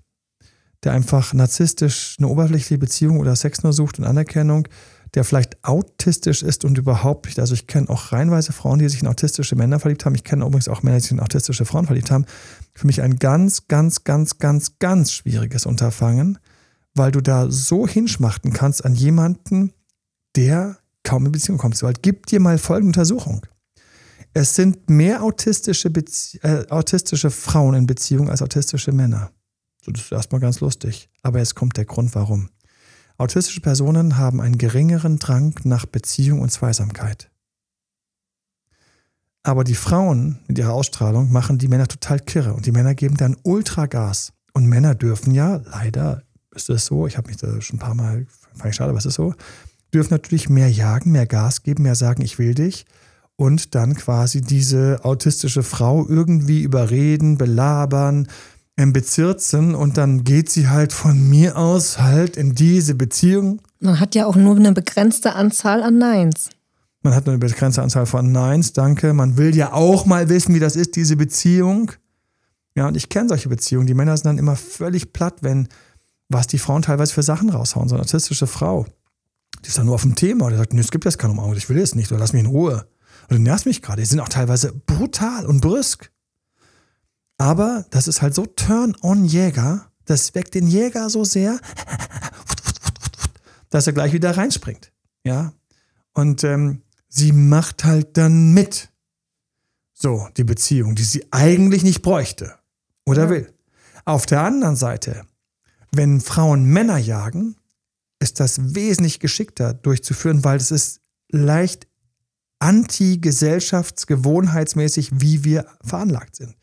[0.84, 4.68] der einfach narzisstisch eine oberflächliche Beziehung oder Sex nur sucht und Anerkennung,
[5.14, 7.38] der vielleicht autistisch ist und überhaupt nicht.
[7.38, 10.14] Also ich kenne auch reinweise Frauen, die sich in autistische Männer verliebt haben.
[10.14, 12.26] Ich kenne übrigens auch Männer, die sich in autistische Frauen verliebt haben.
[12.74, 16.38] Für mich ein ganz, ganz, ganz, ganz, ganz schwieriges Unterfangen,
[16.94, 19.72] weil du da so hinschmachten kannst an jemanden,
[20.36, 21.76] der kaum in Beziehung kommt.
[21.76, 23.46] So halt, gib dir mal folgende Untersuchung.
[24.32, 29.32] Es sind mehr autistische, Bezie äh, autistische Frauen in Beziehung als autistische Männer.
[29.84, 31.08] So, das ist erstmal ganz lustig.
[31.22, 32.50] Aber jetzt kommt der Grund, warum.
[33.16, 37.30] Autistische Personen haben einen geringeren Drang nach Beziehung und Zweisamkeit.
[39.42, 43.16] Aber die Frauen mit ihrer Ausstrahlung machen die Männer total kirre und die Männer geben
[43.16, 44.32] dann Ultragas.
[44.52, 46.22] Und Männer dürfen ja, leider
[46.54, 48.98] ist es so, ich habe mich da schon ein paar Mal, fand ich schade, aber
[48.98, 49.34] es ist so,
[49.90, 52.86] dürfen natürlich mehr jagen, mehr Gas geben, mehr sagen, ich will dich.
[53.36, 58.28] Und dann quasi diese autistische Frau irgendwie überreden, belabern,
[58.86, 63.60] bezirzen und dann geht sie halt von mir aus halt in diese Beziehung.
[63.78, 66.48] Man hat ja auch nur eine begrenzte Anzahl an Neins.
[67.02, 69.12] Man hat nur eine begrenzte Anzahl von Neins, danke.
[69.12, 71.92] Man will ja auch mal wissen, wie das ist, diese Beziehung.
[72.74, 73.86] Ja, und ich kenne solche Beziehungen.
[73.86, 75.68] Die Männer sind dann immer völlig platt, wenn,
[76.28, 77.88] was die Frauen teilweise für Sachen raushauen.
[77.88, 78.86] So eine autistische Frau.
[79.64, 81.56] Die ist dann nur auf dem Thema und sagt, nee, es gibt jetzt keine Umarmung,
[81.56, 82.86] ich will jetzt nicht, oder lass mich in Ruhe.
[83.28, 84.02] Und du nervst mich gerade.
[84.02, 86.10] Die sind auch teilweise brutal und brüsk.
[87.38, 91.58] Aber das ist halt so Turn-on-Jäger, das weckt den Jäger so sehr,
[93.70, 94.92] dass er gleich wieder reinspringt.
[95.24, 95.52] Ja.
[96.12, 98.90] Und ähm, sie macht halt dann mit.
[99.92, 102.58] So, die Beziehung, die sie eigentlich nicht bräuchte
[103.06, 103.30] oder ja.
[103.30, 103.54] will.
[104.04, 105.26] Auf der anderen Seite,
[105.92, 107.56] wenn Frauen Männer jagen,
[108.20, 111.00] ist das wesentlich geschickter durchzuführen, weil es ist
[111.30, 111.88] leicht
[112.60, 116.54] anti-gesellschaftsgewohnheitsmäßig, wie wir veranlagt sind.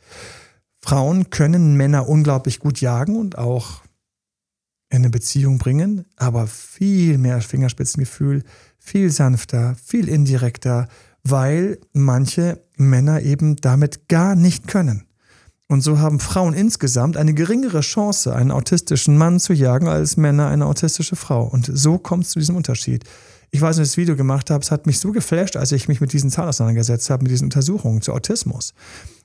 [0.80, 3.82] Frauen können Männer unglaublich gut jagen und auch
[4.90, 8.46] in eine Beziehung bringen, aber viel mehr Fingerspitzengefühl,
[8.78, 10.88] viel sanfter, viel indirekter,
[11.24, 15.07] weil manche Männer eben damit gar nicht können.
[15.70, 20.48] Und so haben Frauen insgesamt eine geringere Chance, einen autistischen Mann zu jagen, als Männer
[20.48, 21.44] eine autistische Frau.
[21.44, 23.04] Und so kommt es zu diesem Unterschied.
[23.52, 25.88] Ich weiß, als ich das Video gemacht habe, es hat mich so geflasht, als ich
[25.88, 28.74] mich mit diesen Zahlen auseinandergesetzt habe, mit diesen Untersuchungen zu Autismus.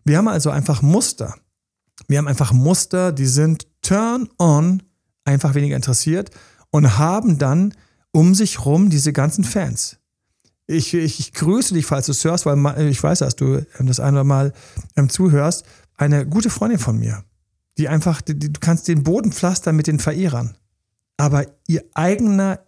[0.05, 1.37] Wir haben also einfach Muster.
[2.09, 4.83] Wir haben einfach Muster, die sind turn on,
[5.25, 6.31] einfach weniger interessiert
[6.71, 7.75] und haben dann
[8.11, 9.99] um sich rum diese ganzen Fans.
[10.67, 14.01] Ich, ich, ich grüße dich, falls du es hörst, weil ich weiß, dass du das
[14.01, 14.53] eine oder mal
[14.97, 15.65] ähm, zuhörst
[16.03, 17.25] eine gute Freundin von mir,
[17.79, 20.57] die einfach, die, du kannst den Boden pflastern mit den Verehrern,
[21.17, 22.61] aber ihr eigener,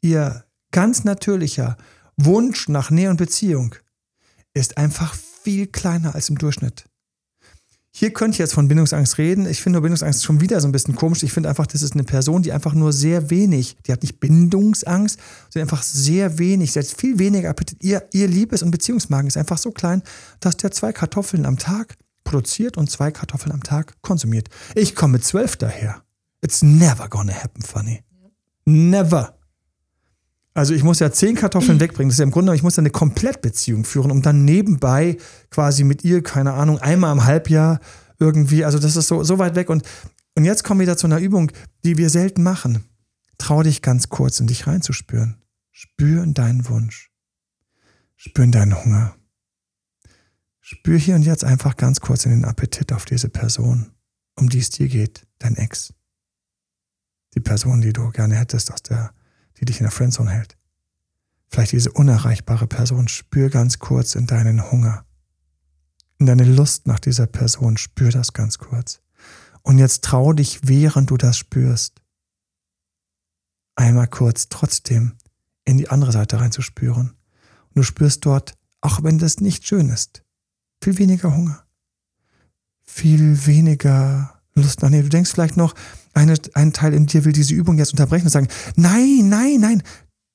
[0.00, 1.76] ihr ganz natürlicher
[2.16, 3.74] Wunsch nach Nähe und Beziehung
[4.54, 6.84] ist einfach viel kleiner als im Durchschnitt.
[7.96, 9.46] Hier könnte ich jetzt von Bindungsangst reden.
[9.46, 11.22] Ich finde Bindungsangst schon wieder so ein bisschen komisch.
[11.22, 14.18] Ich finde einfach, das ist eine Person, die einfach nur sehr wenig, die hat nicht
[14.18, 17.84] Bindungsangst, sondern einfach sehr wenig, hat viel weniger Appetit.
[17.84, 20.02] Ihr, ihr Liebes- und Beziehungsmagen ist einfach so klein,
[20.40, 24.48] dass der zwei Kartoffeln am Tag produziert und zwei Kartoffeln am Tag konsumiert.
[24.74, 26.02] Ich komme mit zwölf daher.
[26.40, 28.02] It's never gonna happen, Funny.
[28.64, 29.38] Never.
[30.54, 32.08] Also ich muss ja zehn Kartoffeln wegbringen.
[32.08, 35.18] Das ist ja im Grunde, ich muss ja eine Komplettbeziehung führen, um dann nebenbei
[35.50, 37.80] quasi mit ihr, keine Ahnung, einmal im Halbjahr
[38.18, 39.68] irgendwie, also das ist so, so weit weg.
[39.68, 39.82] Und,
[40.34, 41.50] und jetzt kommen wir wieder zu einer Übung,
[41.84, 42.84] die wir selten machen.
[43.38, 45.36] Trau dich ganz kurz in dich reinzuspüren.
[45.70, 47.10] Spür in deinen Wunsch.
[48.16, 49.16] Spür in deinen Hunger.
[50.74, 53.92] Spür hier und jetzt einfach ganz kurz in den Appetit auf diese Person,
[54.34, 55.94] um die es dir geht, dein Ex.
[57.34, 59.14] Die Person, die du gerne hättest, aus der
[59.58, 60.58] die dich in der Friendzone hält.
[61.48, 65.06] Vielleicht diese unerreichbare Person, spür ganz kurz in deinen Hunger,
[66.18, 69.00] in deine Lust nach dieser Person, spür das ganz kurz.
[69.62, 72.02] Und jetzt trau dich, während du das spürst,
[73.76, 75.14] einmal kurz trotzdem
[75.64, 77.10] in die andere Seite reinzuspüren.
[77.10, 80.23] Und du spürst dort, auch wenn das nicht schön ist,
[80.84, 81.64] viel weniger Hunger,
[82.82, 84.90] viel weniger Lust nach.
[84.90, 85.74] Nee, du denkst vielleicht noch,
[86.12, 89.82] eine, ein Teil in dir will diese Übung jetzt unterbrechen und sagen, nein, nein, nein.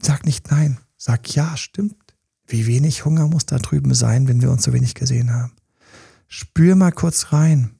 [0.01, 0.79] Sag nicht nein.
[0.97, 1.95] Sag ja, stimmt.
[2.47, 5.53] Wie wenig Hunger muss da drüben sein, wenn wir uns so wenig gesehen haben.
[6.27, 7.75] Spür mal kurz rein,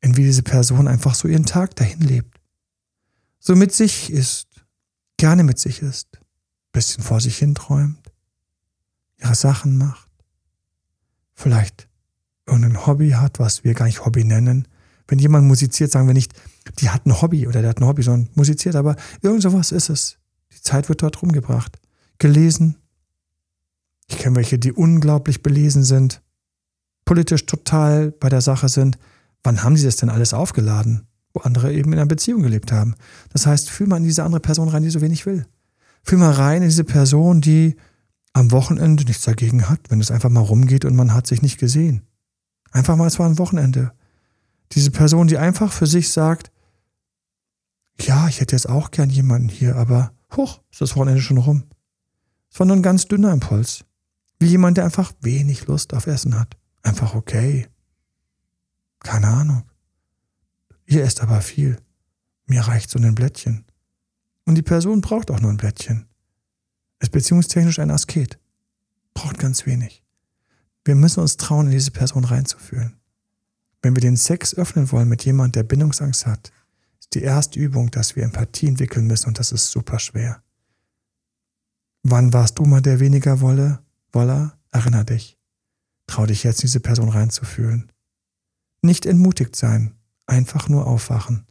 [0.00, 2.40] in wie diese Person einfach so ihren Tag dahin lebt.
[3.38, 4.48] So mit sich ist,
[5.16, 6.08] gerne mit sich ist,
[6.72, 8.12] bisschen vor sich hin träumt,
[9.18, 10.10] ihre Sachen macht,
[11.34, 11.89] vielleicht
[12.50, 14.68] irgendein Hobby hat, was wir gar nicht Hobby nennen.
[15.08, 16.32] Wenn jemand musiziert, sagen wir nicht,
[16.78, 19.88] die hat ein Hobby oder der hat ein Hobby, sondern musiziert, aber irgend sowas ist
[19.88, 20.18] es.
[20.52, 21.78] Die Zeit wird dort rumgebracht.
[22.18, 22.76] Gelesen.
[24.08, 26.20] Ich kenne welche, die unglaublich belesen sind,
[27.04, 28.98] politisch total bei der Sache sind.
[29.42, 31.06] Wann haben sie das denn alles aufgeladen?
[31.32, 32.94] Wo andere eben in einer Beziehung gelebt haben.
[33.32, 35.46] Das heißt, fühl mal in diese andere Person rein, die so wenig will.
[36.02, 37.76] Fühl mal rein in diese Person, die
[38.32, 41.58] am Wochenende nichts dagegen hat, wenn es einfach mal rumgeht und man hat sich nicht
[41.58, 42.02] gesehen.
[42.70, 43.92] Einfach mal, es war ein Wochenende.
[44.72, 46.52] Diese Person, die einfach für sich sagt,
[48.00, 51.64] ja, ich hätte jetzt auch gern jemanden hier, aber hoch, ist das Wochenende schon rum.
[52.50, 53.84] Es war nur ein ganz dünner Impuls.
[54.38, 56.56] Wie jemand, der einfach wenig Lust auf Essen hat.
[56.82, 57.68] Einfach okay.
[59.00, 59.64] Keine Ahnung.
[60.86, 61.78] Ihr esst aber viel.
[62.46, 63.64] Mir reicht so ein Blättchen.
[64.44, 66.08] Und die Person braucht auch nur ein Blättchen.
[67.00, 68.38] Ist beziehungstechnisch ein Asket.
[69.14, 70.02] Braucht ganz wenig.
[70.84, 72.96] Wir müssen uns trauen, in diese Person reinzufühlen.
[73.82, 76.52] Wenn wir den Sex öffnen wollen mit jemandem, der Bindungsangst hat,
[76.98, 80.42] ist die erste Übung, dass wir Empathie entwickeln müssen und das ist super schwer.
[82.02, 83.80] Wann warst du mal der weniger Wolle?
[84.12, 84.58] Woller?
[84.70, 85.38] Erinner dich.
[86.06, 87.92] Trau dich jetzt, diese Person reinzufühlen.
[88.82, 89.94] Nicht entmutigt sein,
[90.26, 91.46] einfach nur aufwachen.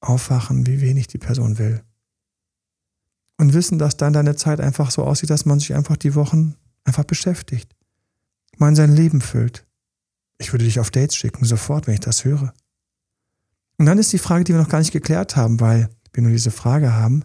[0.00, 1.82] Aufwachen, wie wenig die Person will.
[3.38, 6.56] Und wissen, dass dann deine Zeit einfach so aussieht, dass man sich einfach die Wochen
[6.84, 7.74] einfach beschäftigt.
[8.60, 9.66] Man sein Leben füllt.
[10.36, 12.52] Ich würde dich auf Dates schicken, sofort, wenn ich das höre.
[13.78, 16.32] Und dann ist die Frage, die wir noch gar nicht geklärt haben, weil wir nur
[16.32, 17.24] diese Frage haben.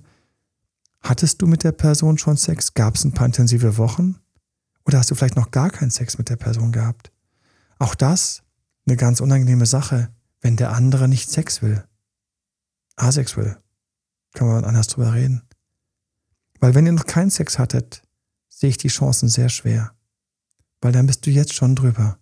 [1.01, 2.73] Hattest du mit der Person schon Sex?
[2.73, 4.15] Gab es ein paar intensive Wochen?
[4.86, 7.11] Oder hast du vielleicht noch gar keinen Sex mit der Person gehabt?
[7.79, 8.41] Auch das
[8.88, 10.09] eine ganz unangenehme Sache,
[10.39, 11.83] wenn der andere nicht Sex will.
[12.95, 13.57] Asex will.
[14.33, 15.41] Können wir anders drüber reden.
[16.61, 18.03] Weil wenn ihr noch keinen Sex hattet,
[18.47, 19.94] sehe ich die Chancen sehr schwer.
[20.82, 22.17] Weil dann bist du jetzt schon drüber.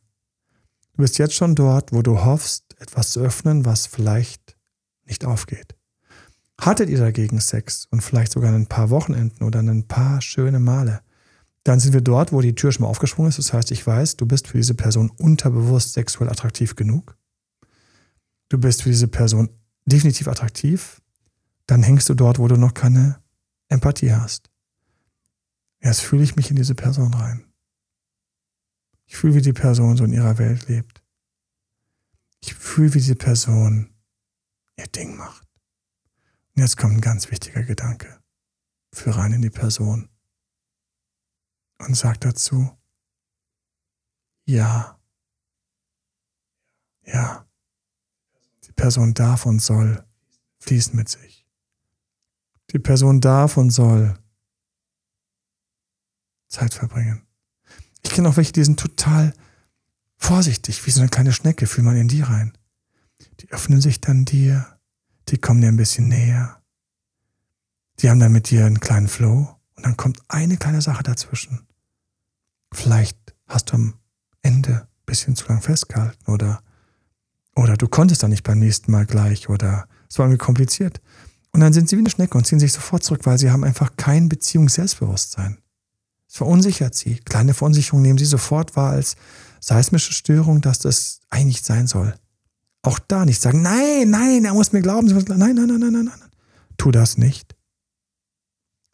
[0.94, 4.56] Du bist jetzt schon dort, wo du hoffst, etwas zu öffnen, was vielleicht
[5.06, 5.76] nicht aufgeht.
[6.60, 11.02] Hattet ihr dagegen Sex und vielleicht sogar ein paar Wochenenden oder ein paar schöne Male,
[11.64, 13.40] dann sind wir dort, wo die Tür schon mal aufgesprungen ist.
[13.40, 17.18] Das heißt, ich weiß, du bist für diese Person unterbewusst sexuell attraktiv genug.
[18.50, 19.50] Du bist für diese Person
[19.86, 21.02] definitiv attraktiv.
[21.66, 23.20] Dann hängst du dort, wo du noch keine
[23.70, 24.50] Empathie hast.
[25.82, 27.46] Jetzt fühle ich mich in diese Person rein.
[29.06, 31.04] Ich fühle, wie die Person so in ihrer Welt lebt.
[32.42, 33.94] Ich fühle, wie diese Person
[34.78, 35.48] ihr Ding macht.
[36.56, 38.22] Und jetzt kommt ein ganz wichtiger Gedanke.
[38.94, 40.10] Führ rein in die Person
[41.80, 42.78] und sag dazu,
[44.46, 45.00] ja,
[47.06, 47.48] ja,
[48.66, 50.06] die Person darf und soll
[50.60, 51.46] fließen mit sich.
[52.72, 54.18] Die Person darf und soll
[56.48, 57.26] Zeit verbringen.
[58.04, 59.34] Ich kenne auch welche, die sind total
[60.18, 62.54] vorsichtig, wie so eine kleine Schnecke, fühlt man in die rein.
[63.40, 64.66] Die öffnen sich dann dir,
[65.30, 66.62] die kommen dir ein bisschen näher.
[68.00, 71.68] Die haben dann mit dir einen kleinen Flow und dann kommt eine kleine Sache dazwischen.
[72.74, 73.94] Vielleicht hast du am
[74.42, 76.62] Ende ein bisschen zu lang festgehalten oder,
[77.56, 81.02] oder du konntest dann nicht beim nächsten Mal gleich oder es war irgendwie kompliziert.
[81.52, 83.64] Und dann sind sie wie eine Schnecke und ziehen sich sofort zurück, weil sie haben
[83.64, 85.60] einfach kein Beziehungsselbstbewusstsein.
[86.34, 87.18] Es verunsichert sie.
[87.18, 89.18] Kleine Verunsicherung nehmen sie sofort wahr als
[89.60, 92.16] seismische Störung, dass das eigentlich sein soll.
[92.82, 95.06] Auch da nicht sagen, nein, nein, er muss mir glauben.
[95.06, 96.30] Nein, nein, nein, nein, nein, nein.
[96.78, 97.56] Tu das nicht.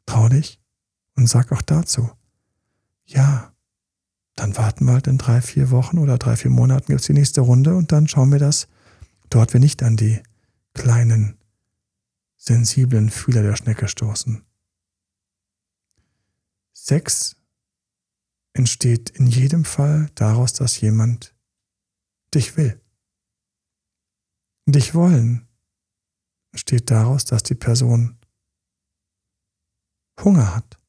[0.06, 0.60] Trau dich
[1.16, 2.10] und sag auch dazu,
[3.06, 3.54] ja,
[4.36, 7.14] dann warten wir halt in drei, vier Wochen oder drei, vier Monaten gibt es die
[7.14, 8.68] nächste Runde und dann schauen wir, dass
[9.30, 10.22] dort wir nicht an die
[10.74, 11.38] kleinen,
[12.36, 14.44] sensiblen Fühler der Schnecke stoßen.
[16.90, 17.36] Sex
[18.54, 21.36] entsteht in jedem Fall daraus, dass jemand
[22.34, 22.82] dich will.
[24.66, 25.48] Dich wollen
[26.52, 28.18] entsteht daraus, dass die Person
[30.24, 30.80] Hunger hat,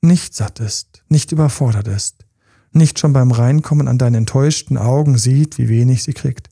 [0.00, 2.24] nicht satt ist, nicht überfordert ist,
[2.70, 6.49] nicht schon beim Reinkommen an deinen enttäuschten Augen sieht, wie wenig sie kriegt.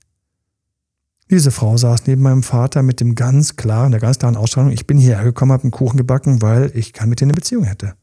[1.30, 4.86] Diese Frau saß neben meinem Vater mit dem ganz klaren, der ganz klaren Ausstrahlung, ich
[4.86, 7.94] bin hierher gekommen, habe einen Kuchen gebacken, weil ich kann mit dir eine Beziehung hätte.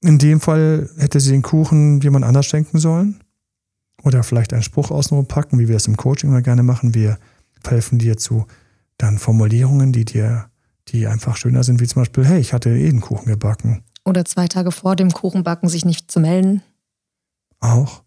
[0.00, 3.20] In dem Fall hätte sie den Kuchen jemand anders schenken sollen.
[4.04, 6.94] Oder vielleicht einen Spruch außenrum packen, wie wir es im Coaching immer gerne machen.
[6.94, 7.18] Wir
[7.66, 8.46] helfen dir zu
[8.96, 10.50] dann Formulierungen, die dir,
[10.88, 13.82] die einfach schöner sind, wie zum Beispiel, hey, ich hatte eh einen Kuchen gebacken.
[14.04, 16.62] Oder zwei Tage vor dem Kuchenbacken sich nicht zu melden.
[17.60, 18.02] Auch.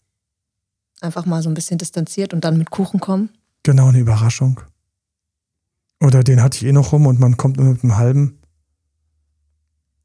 [1.01, 3.29] Einfach mal so ein bisschen distanziert und dann mit Kuchen kommen.
[3.63, 4.61] Genau, eine Überraschung.
[5.99, 8.39] Oder den hatte ich eh noch rum und man kommt nur mit einem halben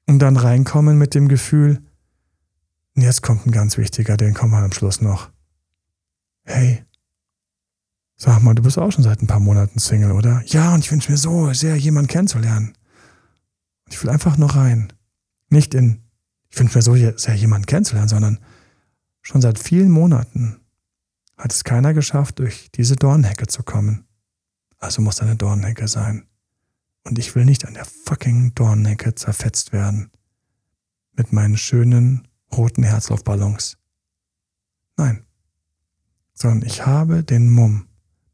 [0.07, 1.83] und dann reinkommen mit dem Gefühl,
[2.95, 5.31] jetzt kommt ein ganz wichtiger, den kommen wir am Schluss noch.
[6.45, 6.85] Hey,
[8.17, 10.43] sag mal, du bist auch schon seit ein paar Monaten Single, oder?
[10.47, 12.75] Ja, und ich wünsche mir so sehr, jemanden kennenzulernen.
[13.89, 14.93] Ich will einfach nur rein.
[15.49, 16.03] Nicht in,
[16.49, 18.39] ich wünsche mir so sehr, jemanden kennenzulernen, sondern
[19.23, 20.61] schon seit vielen Monaten
[21.37, 24.07] hat es keiner geschafft, durch diese Dornhecke zu kommen.
[24.79, 26.27] Also muss eine Dornhecke sein.
[27.05, 30.11] Und ich will nicht an der fucking Dornnecke zerfetzt werden.
[31.13, 33.79] Mit meinen schönen roten Herzlaufballons.
[34.97, 35.25] Nein.
[36.35, 37.87] Sondern ich habe den Mumm,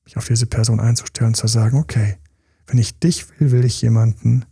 [0.04, 2.18] mich auf diese Person einzustellen und zu sagen, okay,
[2.66, 4.44] wenn ich dich will, will ich jemanden,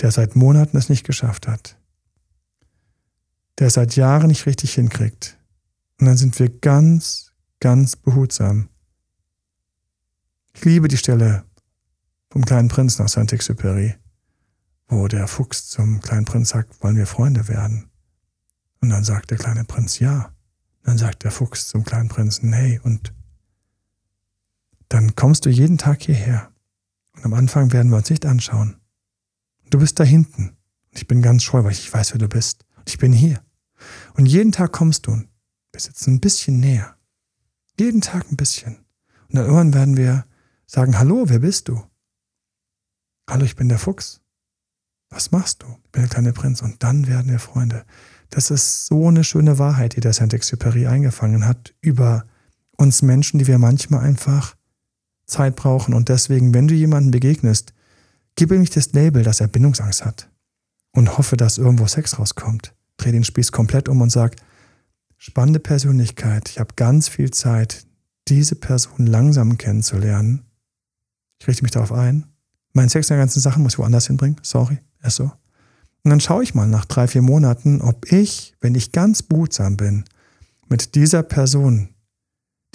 [0.00, 1.78] der seit Monaten es nicht geschafft hat.
[3.58, 5.38] Der seit Jahren nicht richtig hinkriegt.
[6.00, 7.27] Und dann sind wir ganz,
[7.60, 8.68] ganz behutsam.
[10.54, 11.44] Ich liebe die Stelle
[12.30, 13.94] vom kleinen Prinz nach Saint-Exupéry,
[14.88, 17.90] wo der Fuchs zum kleinen Prinz sagt, wollen wir Freunde werden?
[18.80, 20.32] Und dann sagt der kleine Prinz ja.
[20.82, 23.12] Dann sagt der Fuchs zum kleinen Prinzen, nee, und
[24.88, 26.50] dann kommst du jeden Tag hierher.
[27.14, 28.80] Und am Anfang werden wir uns nicht anschauen.
[29.70, 30.56] Du bist da hinten.
[30.90, 32.64] Und ich bin ganz scheu, weil ich weiß, wer du bist.
[32.86, 33.42] Ich bin hier.
[34.14, 35.28] Und jeden Tag kommst du und
[35.72, 36.96] bist jetzt ein bisschen näher.
[37.78, 38.76] Jeden Tag ein bisschen.
[39.28, 40.24] Und dann irgendwann werden wir
[40.66, 41.82] sagen, hallo, wer bist du?
[43.28, 44.20] Hallo, ich bin der Fuchs.
[45.10, 45.66] Was machst du?
[45.84, 46.60] Ich bin der kleine Prinz.
[46.60, 47.84] Und dann werden wir Freunde.
[48.30, 52.24] Das ist so eine schöne Wahrheit, die der Saint-Exupéry eingefangen hat über
[52.76, 54.56] uns Menschen, die wir manchmal einfach
[55.26, 55.94] Zeit brauchen.
[55.94, 57.72] Und deswegen, wenn du jemanden begegnest,
[58.34, 60.30] gib ihm nicht das Label, dass er Bindungsangst hat
[60.92, 62.74] und hoffe, dass irgendwo Sex rauskommt.
[62.96, 64.36] Dreh den Spieß komplett um und sag,
[65.18, 67.86] spannende Persönlichkeit, ich habe ganz viel Zeit,
[68.28, 70.44] diese Person langsam kennenzulernen.
[71.40, 72.26] Ich richte mich darauf ein
[72.78, 74.36] mein Sex in der ganzen Sache muss ich woanders hinbringen.
[74.42, 75.24] Sorry, ist so.
[76.04, 79.76] Und dann schaue ich mal nach drei, vier Monaten, ob ich, wenn ich ganz behutsam
[79.76, 80.04] bin,
[80.68, 81.88] mit dieser Person,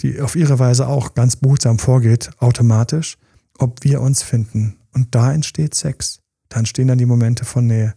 [0.00, 3.16] die auf ihre Weise auch ganz behutsam vorgeht, automatisch,
[3.58, 4.76] ob wir uns finden.
[4.92, 6.20] Und da entsteht Sex.
[6.48, 7.94] Da entstehen dann die Momente von Nähe.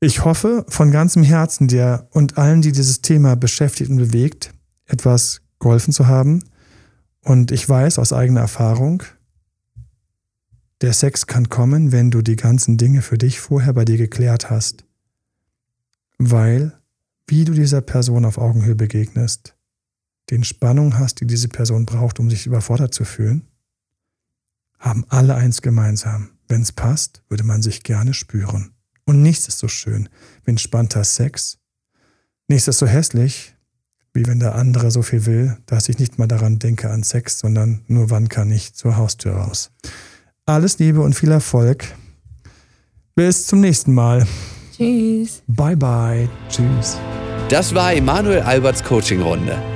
[0.00, 4.52] Ich hoffe von ganzem Herzen dir und allen, die dieses Thema beschäftigt und bewegt,
[4.84, 6.44] etwas geholfen zu haben.
[7.22, 9.02] Und ich weiß aus eigener Erfahrung,
[10.82, 14.50] der Sex kann kommen, wenn du die ganzen Dinge für dich vorher bei dir geklärt
[14.50, 14.84] hast.
[16.18, 16.78] Weil,
[17.26, 19.56] wie du dieser Person auf Augenhöhe begegnest,
[20.28, 23.48] den Spannung hast, die diese Person braucht, um sich überfordert zu fühlen,
[24.78, 26.32] haben alle eins gemeinsam.
[26.48, 28.75] Wenn es passt, würde man sich gerne spüren.
[29.06, 30.08] Und nichts ist so schön
[30.44, 31.58] wie entspannter Sex.
[32.48, 33.54] Nichts ist so hässlich,
[34.12, 37.38] wie wenn der andere so viel will, dass ich nicht mal daran denke an Sex,
[37.38, 39.70] sondern nur wann kann ich zur Haustür raus.
[40.44, 41.84] Alles Liebe und viel Erfolg.
[43.14, 44.26] Bis zum nächsten Mal.
[44.76, 45.42] Tschüss.
[45.46, 46.28] Bye bye.
[46.48, 46.98] Tschüss.
[47.48, 49.75] Das war Emanuel Alberts Coaching-Runde.